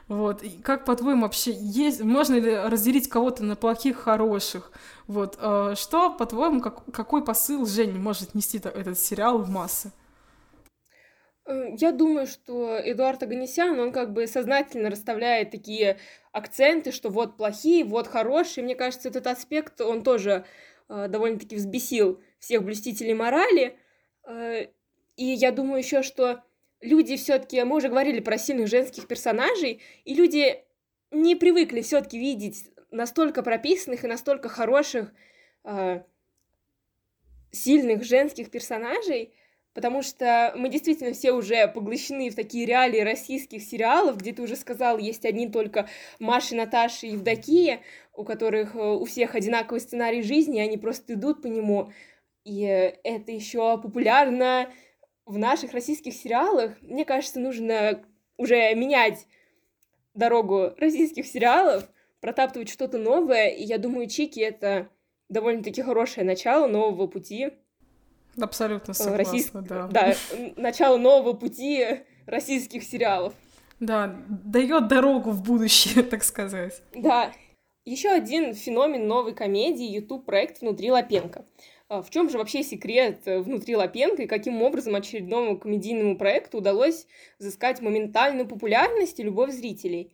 Вот. 0.08 0.44
И 0.44 0.50
как, 0.62 0.86
по-твоему, 0.86 1.24
вообще 1.24 1.52
есть, 1.52 2.02
можно 2.02 2.36
ли 2.36 2.56
разделить 2.56 3.10
кого-то 3.10 3.44
на 3.44 3.56
плохих, 3.56 3.98
хороших? 3.98 4.72
Вот. 5.08 5.38
Э, 5.42 5.74
что, 5.76 6.12
по-твоему, 6.14 6.62
как, 6.62 6.86
какой 6.92 7.24
посыл 7.24 7.66
Женя 7.66 8.00
может 8.00 8.36
нести 8.36 8.58
этот 8.58 9.00
сериал 9.00 9.40
в 9.40 9.50
массы? 9.50 9.92
Э, 11.46 11.76
я 11.78 11.92
думаю, 11.92 12.28
что 12.28 12.80
Эдуард 12.84 13.24
Аганесян, 13.24 13.80
он 13.80 13.92
как 13.92 14.14
бы 14.14 14.28
сознательно 14.28 14.90
расставляет 14.90 15.52
такие 15.52 15.98
акценты, 16.32 16.92
что 16.92 17.10
вот 17.10 17.38
плохие, 17.38 17.84
вот 17.84 18.08
хорошие. 18.08 18.64
Мне 18.64 18.76
кажется, 18.76 19.10
этот 19.10 19.28
аспект, 19.28 19.82
он 19.82 20.04
тоже 20.04 20.46
э, 20.90 21.08
довольно-таки 21.08 21.56
взбесил 21.56 22.22
всех 22.40 22.64
блюстителей 22.64 23.14
морали. 23.14 23.78
Э, 24.28 24.68
И 25.16 25.26
я 25.26 25.52
думаю 25.52 25.80
еще, 25.80 26.04
что 26.04 26.44
люди 26.82 27.16
все-таки, 27.18 27.64
мы 27.64 27.78
уже 27.78 27.90
говорили 27.90 28.20
про 28.20 28.38
сильных 28.38 28.68
женских 28.68 29.08
персонажей, 29.08 29.82
и 30.04 30.14
люди 30.14 30.64
не 31.12 31.36
привыкли 31.36 31.82
все-таки 31.82 32.20
видеть 32.20 32.70
настолько 32.92 33.44
прописанных 33.44 34.04
и 34.04 34.08
настолько 34.08 34.50
хороших, 34.50 35.14
э, 35.64 36.02
сильных 37.52 38.04
женских 38.04 38.52
персонажей, 38.52 39.34
потому 39.74 40.02
что 40.02 40.54
мы 40.56 40.70
действительно 40.70 41.14
все 41.14 41.32
уже 41.32 41.68
поглощены 41.68 42.30
в 42.30 42.36
такие 42.36 42.66
реалии 42.66 43.00
российских 43.00 43.62
сериалов, 43.62 44.18
где 44.18 44.34
ты 44.34 44.42
уже 44.42 44.56
сказал, 44.56 44.98
есть 44.98 45.26
одни 45.26 45.50
только 45.50 45.88
Маша, 46.20 46.56
Наташа 46.56 47.08
и 47.08 47.12
Евдокия, 47.12 47.82
у 48.14 48.24
которых 48.24 48.76
э, 48.76 48.80
у 48.80 49.06
всех 49.06 49.36
одинаковый 49.36 49.80
сценарий 49.80 50.22
жизни, 50.22 50.58
и 50.58 50.68
они 50.68 50.78
просто 50.78 51.14
идут 51.14 51.42
по 51.42 51.48
нему. 51.48 51.92
И 52.44 52.62
это 52.62 53.32
еще 53.32 53.80
популярно 53.82 54.72
в 55.26 55.38
наших 55.38 55.74
российских 55.74 56.14
сериалах. 56.14 56.74
Мне 56.82 57.06
кажется, 57.06 57.40
нужно 57.40 58.04
уже 58.38 58.74
менять 58.76 59.26
дорогу 60.14 60.74
российских 60.78 61.26
сериалов, 61.26 61.90
протаптывать 62.22 62.70
что-то 62.70 62.98
новое, 62.98 63.50
и 63.50 63.64
я 63.64 63.78
думаю, 63.78 64.08
Чики— 64.08 64.40
это 64.42 64.90
довольно-таки 65.30 65.82
хорошее 65.82 66.26
начало 66.26 66.68
нового 66.68 67.08
пути. 67.08 67.52
Абсолютно 68.40 68.94
согласна, 68.94 69.18
Российск... 69.18 69.54
да. 69.54 69.88
Да, 69.88 70.16
начало 70.58 70.98
нового 70.98 71.34
пути 71.34 71.86
российских 72.26 72.84
сериалов. 72.84 73.34
Да, 73.80 74.16
дает 74.28 74.88
дорогу 74.88 75.32
в 75.32 75.44
будущее, 75.44 76.04
так 76.10 76.24
сказать. 76.24 76.82
Да. 76.94 77.32
Еще 77.86 78.10
один 78.10 78.56
феномен 78.56 79.08
новой 79.08 79.34
комедии 79.34 79.86
YouTube 79.86 80.26
проект 80.26 80.62
внутри 80.62 80.92
Лапенко. 80.92 81.46
А 81.88 82.02
в 82.02 82.10
чем 82.10 82.30
же 82.30 82.38
вообще 82.40 82.64
секрет 82.64 83.22
э, 83.26 83.40
внутри 83.40 83.76
Лапенко 83.76 84.24
и 84.24 84.28
каким 84.28 84.62
образом 84.64 84.96
очередному 84.96 85.60
комедийному 85.60 86.18
проекту 86.18 86.58
удалось 86.58 87.06
взыскать 87.38 87.80
моментальную 87.82 88.48
популярность 88.48 89.20
и 89.20 89.24
любовь 89.24 89.52
зрителей? 89.52 90.12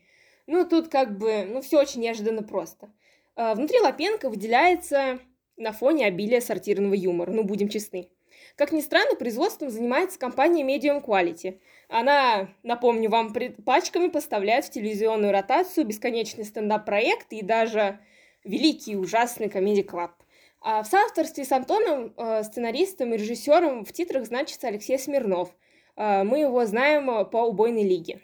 Ну, 0.47 0.67
тут 0.67 0.89
как 0.89 1.17
бы, 1.17 1.45
ну, 1.45 1.61
все 1.61 1.79
очень 1.79 2.01
неожиданно 2.01 2.43
просто. 2.43 2.91
А, 3.35 3.55
внутри 3.55 3.79
Лапенко 3.79 4.29
выделяется 4.29 5.19
на 5.55 5.71
фоне 5.71 6.07
обилия 6.07 6.41
сортирного 6.41 6.93
юмора, 6.93 7.31
ну, 7.31 7.43
будем 7.43 7.69
честны. 7.69 8.09
Как 8.57 8.73
ни 8.73 8.81
странно, 8.81 9.15
производством 9.15 9.69
занимается 9.69 10.19
компания 10.19 10.63
Medium 10.63 11.03
Quality. 11.03 11.59
Она, 11.87 12.49
напомню 12.63 13.09
вам, 13.09 13.33
пачками 13.65 14.07
поставляет 14.07 14.65
в 14.65 14.71
телевизионную 14.71 15.31
ротацию 15.31 15.85
бесконечный 15.85 16.43
стендап-проект 16.43 17.31
и 17.31 17.41
даже 17.43 17.99
великий 18.43 18.97
ужасный 18.97 19.49
комедий 19.49 19.83
клаб. 19.83 20.11
А 20.61 20.83
в 20.83 20.87
соавторстве 20.87 21.43
с 21.43 21.51
Антоном, 21.51 22.13
э, 22.15 22.43
сценаристом 22.43 23.13
и 23.13 23.17
режиссером 23.17 23.83
в 23.83 23.91
титрах 23.91 24.25
значится 24.27 24.67
Алексей 24.67 24.99
Смирнов. 24.99 25.49
Э, 25.95 26.23
мы 26.23 26.41
его 26.41 26.63
знаем 26.65 27.09
э, 27.09 27.25
по 27.25 27.47
«Убойной 27.47 27.83
лиге». 27.83 28.21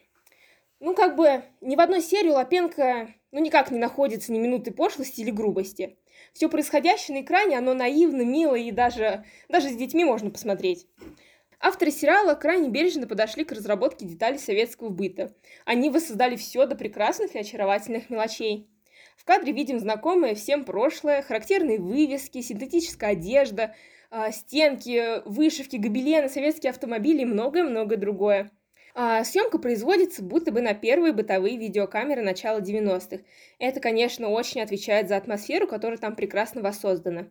Ну, 0.79 0.93
как 0.93 1.15
бы, 1.15 1.43
ни 1.61 1.75
в 1.75 1.79
одной 1.79 2.01
серии 2.01 2.29
Лапенко, 2.29 3.15
ну, 3.31 3.39
никак 3.39 3.71
не 3.71 3.79
находится 3.79 4.31
ни 4.31 4.37
минуты 4.37 4.69
пошлости 4.69 5.21
или 5.21 5.31
грубости. 5.31 5.97
Все 6.33 6.47
происходящее 6.47 7.17
на 7.17 7.23
экране, 7.23 7.57
оно 7.57 7.73
наивно, 7.73 8.21
мило 8.21 8.53
и 8.53 8.69
даже, 8.69 9.25
даже 9.49 9.69
с 9.69 9.75
детьми 9.75 10.05
можно 10.05 10.29
посмотреть. 10.29 10.85
Авторы 11.59 11.89
сериала 11.89 12.35
крайне 12.35 12.69
бережно 12.69 13.07
подошли 13.07 13.43
к 13.43 13.51
разработке 13.51 14.05
деталей 14.05 14.37
советского 14.37 14.89
быта. 14.89 15.33
Они 15.65 15.89
воссоздали 15.89 16.35
все 16.35 16.67
до 16.67 16.75
прекрасных 16.75 17.33
и 17.33 17.39
очаровательных 17.39 18.11
мелочей. 18.11 18.69
В 19.17 19.25
кадре 19.25 19.51
видим 19.51 19.79
знакомое 19.79 20.35
всем 20.35 20.63
прошлое, 20.63 21.21
характерные 21.21 21.79
вывески, 21.79 22.41
синтетическая 22.41 23.11
одежда, 23.11 23.75
а, 24.09 24.31
стенки, 24.31 25.27
вышивки, 25.27 25.75
гобелены, 25.75 26.29
советские 26.29 26.69
автомобили 26.69 27.23
и 27.23 27.25
многое-многое 27.25 27.97
другое. 27.97 28.51
А, 28.93 29.23
съемка 29.23 29.59
производится 29.59 30.23
будто 30.23 30.51
бы 30.51 30.61
на 30.61 30.73
первые 30.73 31.13
бытовые 31.13 31.57
видеокамеры 31.57 32.21
начала 32.21 32.61
90-х. 32.61 33.23
Это, 33.59 33.79
конечно, 33.79 34.29
очень 34.29 34.61
отвечает 34.61 35.09
за 35.09 35.17
атмосферу, 35.17 35.67
которая 35.67 35.97
там 35.97 36.15
прекрасно 36.15 36.61
воссоздана. 36.61 37.27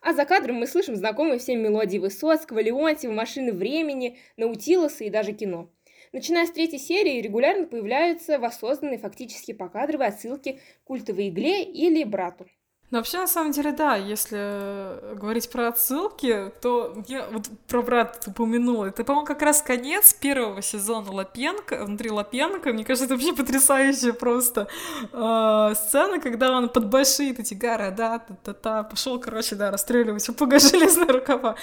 А 0.00 0.12
за 0.12 0.24
кадром 0.24 0.56
мы 0.56 0.66
слышим 0.66 0.96
знакомые 0.96 1.38
всем 1.38 1.60
мелодии 1.60 1.98
Высоцкого, 1.98 2.60
Леонтьева, 2.60 3.12
«Машины 3.12 3.52
времени», 3.52 4.18
«Наутилуса» 4.36 5.04
и 5.04 5.10
даже 5.10 5.32
кино. 5.32 5.70
Начиная 6.14 6.46
с 6.46 6.52
третьей 6.52 6.78
серии 6.78 7.20
регулярно 7.20 7.66
появляются 7.66 8.38
воссозданные 8.38 8.98
фактически 8.98 9.52
покадровые 9.52 10.10
отсылки 10.10 10.60
к 10.84 10.86
культовой 10.86 11.28
игле 11.28 11.64
или 11.64 12.04
брату. 12.04 12.46
Но 12.92 12.98
вообще, 12.98 13.18
на 13.18 13.26
самом 13.26 13.50
деле, 13.50 13.72
да, 13.72 13.96
если 13.96 15.16
говорить 15.16 15.50
про 15.50 15.66
отсылки, 15.66 16.52
то 16.62 17.02
я 17.08 17.26
вот 17.32 17.48
про 17.66 17.82
брата 17.82 18.30
упомянула. 18.30 18.84
Это, 18.84 19.02
по-моему, 19.02 19.26
как 19.26 19.42
раз 19.42 19.60
конец 19.60 20.14
первого 20.14 20.62
сезона 20.62 21.10
Лапенко, 21.10 21.84
внутри 21.84 22.12
Лапенко. 22.12 22.72
Мне 22.72 22.84
кажется, 22.84 23.06
это 23.06 23.14
вообще 23.14 23.34
потрясающая 23.34 24.12
просто 24.12 24.68
э, 25.12 25.74
сцена, 25.74 26.20
когда 26.20 26.56
он 26.56 26.68
под 26.68 26.90
большие 26.90 27.32
эти 27.32 27.54
города, 27.54 28.20
та-та-та, 28.20 28.84
пошел, 28.84 29.18
короче, 29.18 29.56
да, 29.56 29.72
расстреливать 29.72 30.28
упуга 30.28 30.58
железные 30.60 31.08
рукава. 31.08 31.56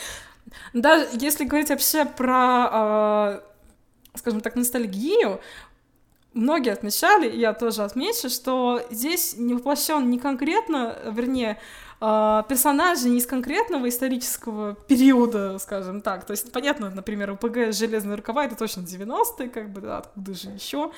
Да, 0.74 1.06
если 1.14 1.46
говорить 1.46 1.70
вообще 1.70 2.04
про 2.04 3.40
э, 3.40 3.51
скажем 4.16 4.42
так, 4.42 4.56
ностальгию, 4.56 5.42
многие 6.34 6.72
отмечали, 6.72 7.30
и 7.30 7.40
я 7.40 7.54
тоже 7.54 7.84
отмечу, 7.84 8.30
что 8.30 8.82
здесь 8.90 9.36
не 9.38 9.54
воплощен 9.54 10.10
не 10.10 10.20
конкретно, 10.20 10.98
вернее, 11.06 11.60
а, 12.04 12.44
персонажи 12.50 13.10
не 13.10 13.20
из 13.20 13.28
конкретного 13.28 13.88
исторического 13.88 14.74
периода, 14.74 15.60
скажем 15.60 16.02
так. 16.02 16.26
То 16.26 16.32
есть, 16.32 16.52
понятно, 16.52 16.90
например, 16.90 17.32
УПГ 17.32 17.72
«Железные 17.72 18.16
рукава»— 18.16 18.46
это 18.46 18.56
точно 18.56 18.82
90-е, 18.82 19.50
как 19.50 19.70
бы, 19.72 19.82
да, 19.82 20.00
откуда 20.00 20.34
же 20.34 20.50
еще. 20.50 20.92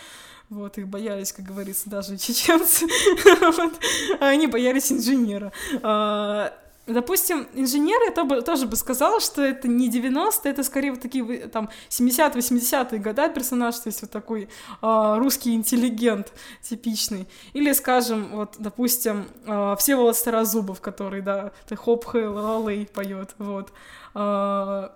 Вот, 0.49 0.77
их 0.77 0.87
боялись, 0.87 1.33
как 1.33 1.45
говорится, 1.45 1.89
даже 1.89 2.17
чеченцы. 2.17 2.87
А 4.19 4.27
они 4.27 4.47
боялись 4.47 4.91
инженера. 4.91 5.51
А, 6.85 6.91
Допустим, 6.91 7.47
инженеры 7.53 8.11
то 8.11 8.41
тоже 8.41 8.65
бы 8.65 8.75
сказала, 8.75 9.19
что 9.19 9.41
это 9.41 9.67
не 9.67 9.89
90-е, 9.89 10.51
это 10.51 10.63
скорее 10.63 10.91
вот 10.91 11.01
такие 11.01 11.47
там 11.47 11.69
70-80-е 11.89 12.99
года 12.99 13.29
персонаж, 13.29 13.75
то 13.77 13.87
есть 13.87 14.01
вот 14.01 14.11
такой 14.11 14.49
э, 14.81 15.15
русский 15.17 15.53
интеллигент 15.53 16.33
типичный. 16.61 17.27
Или, 17.53 17.73
скажем, 17.73 18.27
вот, 18.31 18.55
допустим, 18.59 19.25
э, 19.45 19.75
Всеволод 19.79 20.15
Старозубов, 20.15 20.81
который, 20.81 21.21
да, 21.21 21.51
ты 21.67 21.75
хоп 21.75 22.05
хэй 22.05 22.27
лалей 22.27 22.85
поет, 22.85 23.35
вот. 23.37 23.71
Э, 24.15 24.89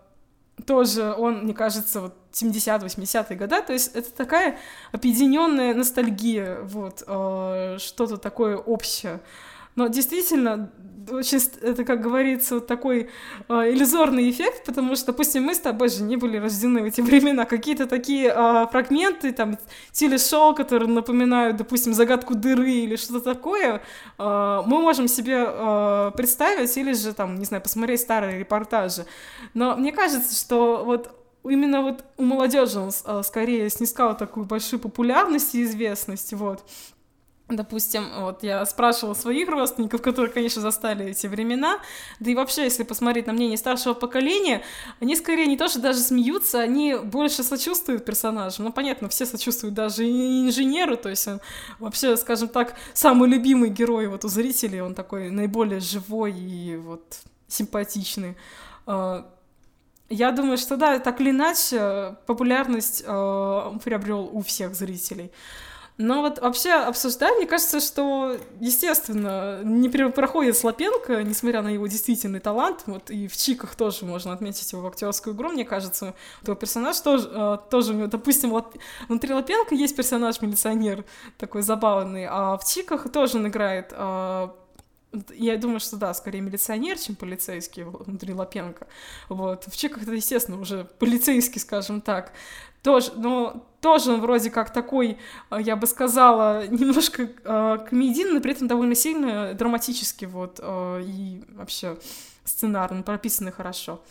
тоже 0.65 1.13
он, 1.17 1.43
мне 1.43 1.53
кажется, 1.53 2.01
вот 2.01 2.15
70-80-е 2.33 3.37
года, 3.37 3.61
то 3.61 3.73
есть 3.73 3.95
это 3.95 4.11
такая 4.11 4.57
объединенная 4.91 5.73
ностальгия, 5.73 6.59
вот, 6.63 7.03
э, 7.07 7.77
что-то 7.79 8.17
такое 8.17 8.57
общее. 8.57 9.21
Но 9.77 9.87
действительно, 9.87 10.71
очень, 11.11 11.39
это, 11.61 11.83
как 11.83 12.01
говорится, 12.01 12.55
вот 12.55 12.67
такой 12.67 13.09
э, 13.47 13.53
иллюзорный 13.71 14.29
эффект, 14.29 14.65
потому 14.65 14.95
что, 14.95 15.07
допустим, 15.07 15.43
мы 15.43 15.53
с 15.53 15.59
тобой 15.59 15.89
же 15.89 16.01
не 16.01 16.17
были 16.17 16.37
рождены 16.37 16.81
в 16.81 16.85
эти 16.85 17.01
времена. 17.01 17.45
Какие-то 17.45 17.85
такие 17.85 18.33
э, 18.35 18.67
фрагменты, 18.71 19.31
там, 19.31 19.57
телешоу, 19.91 20.55
которые 20.55 20.89
напоминают, 20.89 21.57
допустим, 21.57 21.93
загадку 21.93 22.33
дыры 22.33 22.71
или 22.71 22.95
что-то 22.95 23.35
такое, 23.35 23.83
э, 24.17 24.61
мы 24.65 24.81
можем 24.81 25.07
себе 25.07 25.45
э, 25.47 26.11
представить 26.17 26.75
или 26.75 26.93
же, 26.93 27.13
там, 27.13 27.35
не 27.35 27.45
знаю, 27.45 27.61
посмотреть 27.61 28.01
старые 28.01 28.39
репортажи. 28.39 29.05
Но 29.53 29.75
мне 29.75 29.91
кажется, 29.91 30.35
что 30.35 30.83
вот 30.83 31.11
именно 31.47 31.83
вот 31.83 32.03
у 32.17 32.23
молодежи 32.23 32.79
он 32.79 32.91
скорее 33.23 33.69
снискал 33.69 34.17
такую 34.17 34.47
большую 34.47 34.79
популярность 34.79 35.53
и 35.53 35.63
известность, 35.63 36.33
вот. 36.33 36.63
Допустим, 37.49 38.09
вот 38.19 38.43
я 38.43 38.65
спрашивала 38.65 39.13
своих 39.13 39.47
родственников, 39.47 40.01
которые, 40.01 40.33
конечно, 40.33 40.61
застали 40.61 41.05
эти 41.05 41.27
времена, 41.27 41.79
да 42.19 42.29
и 42.29 42.35
вообще, 42.35 42.63
если 42.63 42.83
посмотреть 42.83 43.25
на 43.27 43.31
мнение 43.31 43.57
старшего 43.57 43.93
поколения, 43.93 44.63
они 44.99 45.15
скорее 45.15 45.45
не 45.45 45.55
то, 45.55 45.69
что 45.69 45.79
даже 45.79 45.99
смеются, 45.99 46.59
они 46.59 46.95
больше 46.95 47.43
сочувствуют 47.43 48.03
персонажам. 48.03 48.65
Ну, 48.65 48.73
понятно, 48.73 49.07
все 49.07 49.25
сочувствуют 49.25 49.75
даже 49.75 50.03
инженеру, 50.03 50.97
то 50.97 51.07
есть 51.07 51.25
он 51.25 51.39
вообще, 51.79 52.17
скажем 52.17 52.49
так, 52.49 52.75
самый 52.93 53.29
любимый 53.29 53.69
герой 53.69 54.07
вот 54.07 54.25
у 54.25 54.27
зрителей, 54.27 54.81
он 54.81 54.93
такой 54.93 55.29
наиболее 55.29 55.79
живой 55.79 56.33
и 56.33 56.75
вот 56.75 57.19
симпатичный. 57.47 58.35
А, 58.85 59.25
я 60.09 60.33
думаю, 60.33 60.57
что 60.57 60.75
да, 60.75 60.99
так 60.99 61.21
или 61.21 61.29
иначе, 61.29 62.17
популярность 62.25 63.07
он 63.07 63.79
приобрел 63.79 64.29
у 64.33 64.41
всех 64.41 64.75
зрителей. 64.75 65.31
Но 65.97 66.21
вот 66.21 66.39
вообще 66.39 66.73
обсуждать, 66.73 67.37
мне 67.37 67.47
кажется, 67.47 67.79
что, 67.79 68.37
естественно, 68.59 69.61
не 69.63 69.89
проходит 69.89 70.55
Слопенко, 70.55 71.23
несмотря 71.23 71.63
на 71.63 71.69
его 71.69 71.87
действительный 71.87 72.39
талант, 72.39 72.83
вот 72.85 73.09
и 73.09 73.27
в 73.27 73.35
Чиках 73.35 73.75
тоже 73.75 74.05
можно 74.05 74.31
отметить 74.31 74.71
его 74.71 74.87
актерскую 74.87 75.35
игру, 75.35 75.49
мне 75.49 75.65
кажется, 75.65 76.13
его 76.43 76.55
персонаж 76.55 76.99
тоже, 76.99 77.27
э, 77.31 77.57
тоже 77.71 77.93
у 77.93 77.95
него, 77.95 78.07
допустим, 78.07 78.55
внутри 79.07 79.33
Лапенко 79.33 79.73
есть 79.73 79.95
персонаж-милиционер 79.95 81.03
такой 81.39 81.63
забавный, 81.63 82.27
а 82.29 82.57
в 82.57 82.65
Чиках 82.65 83.11
тоже 83.11 83.37
он 83.37 83.47
играет 83.47 83.91
э, 83.91 84.49
я 85.33 85.57
думаю, 85.57 85.79
что 85.79 85.95
да, 85.95 86.13
скорее 86.13 86.41
милиционер, 86.41 86.97
чем 86.97 87.15
полицейский 87.15 87.83
внутри 87.83 88.33
Лапенко. 88.33 88.87
Вот. 89.29 89.65
В 89.65 89.75
Чиках 89.75 90.03
это, 90.03 90.11
естественно, 90.11 90.59
уже 90.59 90.85
полицейский, 90.99 91.59
скажем 91.59 92.01
так. 92.01 92.33
Тоже, 92.83 93.11
но 93.15 93.67
тоже 93.81 94.13
он 94.13 94.21
вроде 94.21 94.49
как 94.49 94.71
такой, 94.71 95.17
э, 95.51 95.57
я 95.61 95.75
бы 95.75 95.87
сказала, 95.87 96.67
немножко 96.67 97.29
э, 97.43 97.77
комедийный, 97.89 98.33
но 98.33 98.41
при 98.41 98.51
этом 98.51 98.67
довольно 98.67 98.95
сильно 98.95 99.53
драматический, 99.53 100.27
вот, 100.27 100.59
э, 100.61 101.01
и 101.05 101.43
вообще 101.49 101.97
сценарно 102.43 103.03
прописанный 103.03 103.51
хорошо. 103.51 104.01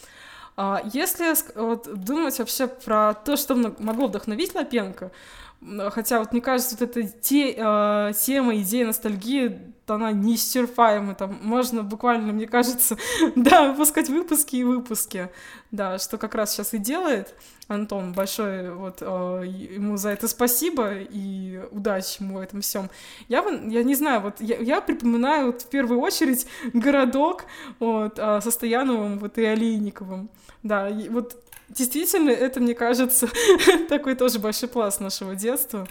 А 0.57 0.83
если 0.93 1.35
вот, 1.59 2.03
думать 2.03 2.39
вообще 2.39 2.67
про 2.67 3.13
то, 3.13 3.37
что 3.37 3.55
могло 3.55 4.07
вдохновить 4.07 4.55
Лапенко, 4.55 5.11
хотя 5.91 6.19
вот 6.19 6.33
мне 6.33 6.41
кажется, 6.41 6.77
вот 6.79 6.89
эта 6.89 7.07
те, 7.07 7.55
э, 7.57 8.13
тема, 8.15 8.57
идея 8.57 8.87
ностальгии 8.87 9.59
она 9.95 10.11
неисчерпаема, 10.11 11.15
там 11.15 11.39
можно 11.43 11.83
буквально, 11.83 12.33
мне 12.33 12.47
кажется, 12.47 12.97
да, 13.37 13.71
выпускать 13.71 14.09
выпуски 14.09 14.57
и 14.57 14.65
выпуски, 14.65 15.31
да, 15.71 15.99
что 15.99 16.19
как 16.19 16.35
раз 16.35 16.53
сейчас 16.53 16.75
и 16.75 16.79
делает 16.79 17.35
Антон, 17.69 18.13
большое 18.13 18.73
вот 18.73 18.99
э, 19.01 19.05
ему 19.47 19.97
за 19.97 20.11
это 20.11 20.29
спасибо 20.29 20.95
и 20.95 21.61
удачи 21.71 22.23
ему 22.23 22.39
в 22.39 22.41
этом 22.41 22.61
всем. 22.61 22.91
Я, 23.29 23.45
я 23.67 23.83
не 23.83 23.95
знаю, 23.95 24.21
вот 24.21 24.41
я, 24.41 24.57
я 24.59 24.81
припоминаю 24.81 25.47
вот, 25.47 25.63
в 25.63 25.69
первую 25.69 26.01
очередь 26.01 26.47
городок 26.73 27.45
вот, 27.79 28.19
э, 28.19 28.41
со 28.41 28.51
Стояновым 28.51 29.19
вот, 29.19 29.39
и 29.39 29.45
Олейниковым, 29.45 30.31
да, 30.63 30.89
и 30.89 31.09
вот 31.09 31.43
действительно 31.69 32.31
это, 32.31 32.61
мне 32.61 32.75
кажется, 32.75 33.29
такой 33.89 34.15
тоже 34.15 34.39
большой 34.39 34.69
пласт 34.69 35.01
нашего 35.01 35.35
детства. 35.35 35.87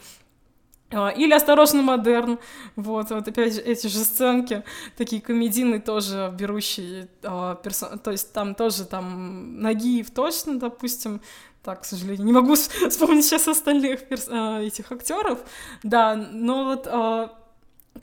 А, 0.92 1.10
или 1.10 1.34
«Осторожно, 1.34 1.82
модерн». 1.82 2.40
Вот, 2.76 3.10
вот 3.10 3.28
опять 3.28 3.56
же 3.56 3.62
эти 3.62 3.88
же 3.88 4.00
сценки, 4.00 4.64
такие 4.98 5.22
комедийные 5.22 5.82
тоже, 5.82 6.32
берущие 6.38 7.10
э, 7.24 7.56
персон... 7.64 7.98
То 8.00 8.12
есть 8.12 8.32
там 8.34 8.54
тоже 8.54 8.86
там 8.86 9.60
Нагиев 9.62 10.12
точно, 10.12 10.60
допустим, 10.60 11.22
так, 11.64 11.82
к 11.82 11.86
сожалению, 11.86 12.26
не 12.26 12.34
могу 12.34 12.54
вспомнить 12.56 13.26
сейчас 13.26 13.48
остальных 13.48 14.08
перс... 14.08 14.28
э, 14.30 14.66
этих 14.66 14.92
актеров, 14.92 15.40
да, 15.82 16.16
но 16.16 16.66
вот 16.66 16.88
э, 16.88 17.30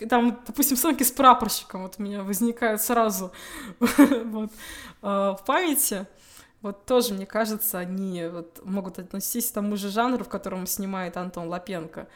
там, 0.08 0.40
допустим, 0.46 0.76
сценки 0.76 1.04
с 1.04 1.12
прапорщиком 1.12 1.82
вот 1.82 1.94
у 1.98 2.02
меня 2.02 2.24
возникают 2.24 2.82
сразу 2.82 3.32
вот, 3.78 4.50
э, 4.50 5.06
в 5.06 5.40
памяти. 5.46 6.06
Вот 6.62 6.86
тоже, 6.86 7.14
мне 7.14 7.26
кажется, 7.26 7.78
они 7.78 8.26
вот 8.26 8.60
могут 8.64 8.98
относиться 8.98 9.50
к 9.50 9.54
тому 9.54 9.76
же 9.76 9.88
жанру, 9.88 10.24
в 10.24 10.28
котором 10.28 10.66
снимает 10.66 11.16
Антон 11.16 11.48
Лапенко. 11.48 12.06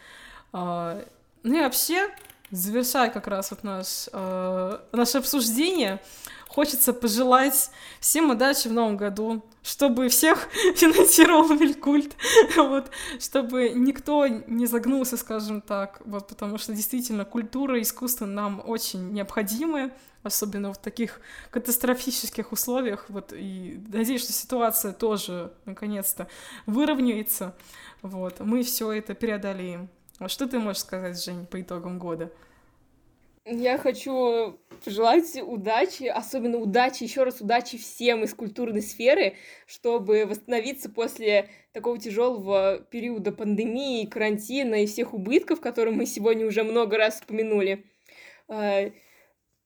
А, 0.53 1.05
ну 1.43 1.59
и 1.59 1.61
вообще, 1.61 2.09
завершая 2.51 3.11
как 3.11 3.27
раз 3.27 3.51
вот 3.51 3.65
наш, 3.65 4.09
э, 4.13 4.79
наше 4.93 5.19
обсуждение, 5.19 6.01
хочется 6.49 6.93
пожелать 6.93 7.71
всем 8.01 8.31
удачи 8.31 8.69
в 8.69 8.73
новом 8.73 8.97
году, 8.97 9.45
чтобы 9.63 10.09
всех 10.09 10.49
финансировал 10.77 11.49
Мелькульт, 11.49 12.17
вот, 12.57 12.91
чтобы 13.21 13.71
никто 13.71 14.27
не 14.27 14.67
загнулся, 14.67 15.17
скажем 15.17 15.61
так, 15.61 16.01
вот, 16.05 16.29
потому 16.29 16.59
что 16.59 16.73
действительно 16.73 17.25
культура 17.25 17.79
и 17.79 17.83
искусство 17.83 18.27
нам 18.27 18.63
очень 18.65 19.13
необходимы, 19.13 19.93
особенно 20.23 20.73
в 20.73 20.79
таких 20.79 21.21
катастрофических 21.51 22.53
условиях, 22.53 23.07
вот, 23.09 23.33
и 23.33 23.81
надеюсь, 23.89 24.23
что 24.23 24.33
ситуация 24.33 24.93
тоже, 24.93 25.53
наконец-то, 25.67 26.27
выровняется, 26.65 27.55
вот, 28.03 28.41
мы 28.41 28.63
все 28.63 28.93
это 28.93 29.15
преодолеем. 29.15 29.91
А 30.19 30.29
что 30.29 30.49
ты 30.49 30.59
можешь 30.59 30.83
сказать, 30.83 31.23
Жень, 31.23 31.47
по 31.47 31.61
итогам 31.61 31.99
года? 31.99 32.33
Я 33.49 33.79
хочу 33.79 34.59
пожелать 34.85 35.41
удачи, 35.41 36.05
особенно 36.05 36.59
удачи, 36.59 37.05
еще 37.05 37.23
раз 37.23 37.41
удачи 37.41 37.79
всем 37.79 38.25
из 38.25 38.35
культурной 38.35 38.83
сферы, 38.83 39.37
чтобы 39.67 40.27
восстановиться 40.27 40.91
после 40.91 41.49
такого 41.73 41.97
тяжелого 41.97 42.79
периода 42.91 43.31
пандемии, 43.31 44.07
карантина 44.07 44.83
и 44.83 44.87
всех 44.87 45.15
убытков, 45.15 45.61
которые 45.61 45.95
мы 45.95 46.07
сегодня 46.07 46.45
уже 46.45 46.65
много 46.65 46.97
раз 46.97 47.21
вспомянули. 47.21 47.85
А, 48.49 48.91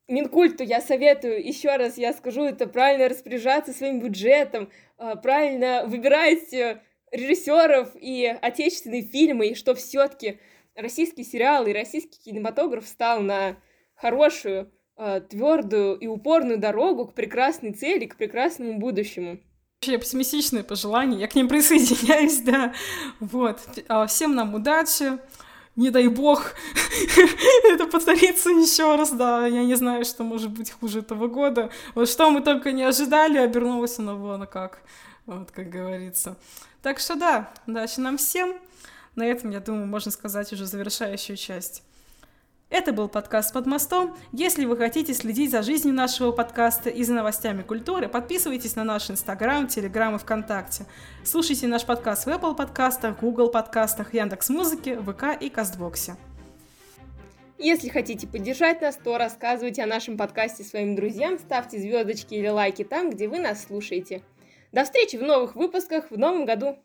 Минкульту 0.08 0.64
я 0.64 0.82
советую, 0.82 1.42
еще 1.46 1.74
раз 1.76 1.96
я 1.96 2.12
скажу, 2.12 2.42
это 2.42 2.66
правильно 2.66 3.08
распоряжаться 3.08 3.72
своим 3.72 4.00
бюджетом, 4.00 4.68
а, 4.98 5.16
правильно 5.16 5.84
выбирать 5.86 6.52
э, 6.52 6.82
режиссеров 7.10 7.90
и 7.94 8.26
отечественные 8.26 9.02
фильмы, 9.02 9.48
и 9.48 9.54
что 9.54 9.74
все-таки 9.74 10.38
российский 10.74 11.24
сериал 11.24 11.66
и 11.66 11.72
российский 11.72 12.18
кинематограф 12.22 12.86
стал 12.86 13.20
на 13.20 13.56
хорошую, 13.94 14.72
э, 14.96 15.20
твердую 15.28 15.96
и 15.96 16.06
упорную 16.06 16.58
дорогу 16.58 17.06
к 17.06 17.14
прекрасной 17.14 17.72
цели, 17.72 18.06
к 18.06 18.16
прекрасному 18.16 18.78
будущему. 18.78 19.40
Вообще 19.80 19.98
пессимистичные 19.98 20.62
пожелания, 20.62 21.18
я 21.18 21.26
к 21.26 21.34
ним 21.34 21.48
присоединяюсь, 21.48 22.38
да. 22.44 22.74
Вот. 23.18 23.60
А, 23.88 24.06
всем 24.06 24.34
нам 24.34 24.54
удачи, 24.54 25.18
не 25.76 25.90
дай 25.90 26.08
бог 26.08 26.52
это 27.64 27.86
повторится 27.86 28.50
еще 28.50 28.96
раз, 28.96 29.12
да, 29.12 29.46
я 29.46 29.64
не 29.64 29.74
знаю, 29.76 30.04
что 30.04 30.22
может 30.22 30.50
быть 30.50 30.70
хуже 30.70 30.98
этого 30.98 31.28
года. 31.28 31.70
Вот 31.94 32.08
что 32.08 32.30
мы 32.30 32.42
только 32.42 32.72
не 32.72 32.82
ожидали, 32.82 33.38
обернулось 33.38 33.98
оно 33.98 34.16
вон 34.16 34.46
как, 34.46 34.82
вот 35.26 35.50
как 35.50 35.70
говорится. 35.70 36.36
Так 36.82 36.98
что 36.98 37.14
да, 37.14 37.50
удачи 37.66 38.00
нам 38.00 38.16
всем. 38.16 38.56
На 39.14 39.26
этом, 39.26 39.50
я 39.50 39.60
думаю, 39.60 39.86
можно 39.86 40.10
сказать 40.10 40.52
уже 40.52 40.64
завершающую 40.64 41.36
часть. 41.36 41.82
Это 42.70 42.92
был 42.92 43.08
подкаст 43.08 43.52
«Под 43.52 43.66
мостом». 43.66 44.16
Если 44.32 44.64
вы 44.64 44.76
хотите 44.76 45.12
следить 45.12 45.50
за 45.50 45.62
жизнью 45.62 45.92
нашего 45.92 46.30
подкаста 46.30 46.88
и 46.88 47.02
за 47.02 47.14
новостями 47.14 47.62
культуры, 47.62 48.08
подписывайтесь 48.08 48.76
на 48.76 48.84
наш 48.84 49.10
Инстаграм, 49.10 49.66
Телеграм 49.66 50.14
и 50.14 50.18
ВКонтакте. 50.18 50.86
Слушайте 51.24 51.66
наш 51.66 51.84
подкаст 51.84 52.26
в 52.26 52.28
Apple 52.28 52.54
подкастах, 52.54 53.18
Google 53.18 53.50
подкастах, 53.50 54.14
Яндекс 54.14 54.48
Музыке, 54.50 54.96
ВК 55.00 55.36
и 55.38 55.50
Кастбоксе. 55.50 56.16
Если 57.58 57.88
хотите 57.88 58.26
поддержать 58.26 58.80
нас, 58.80 58.96
то 58.96 59.18
рассказывайте 59.18 59.82
о 59.82 59.86
нашем 59.86 60.16
подкасте 60.16 60.62
своим 60.62 60.94
друзьям, 60.94 61.38
ставьте 61.40 61.78
звездочки 61.78 62.34
или 62.34 62.48
лайки 62.48 62.84
там, 62.84 63.10
где 63.10 63.28
вы 63.28 63.40
нас 63.40 63.64
слушаете. 63.64 64.22
До 64.72 64.84
встречи 64.84 65.16
в 65.16 65.22
новых 65.22 65.56
выпусках 65.56 66.10
в 66.10 66.18
новом 66.18 66.44
году! 66.44 66.84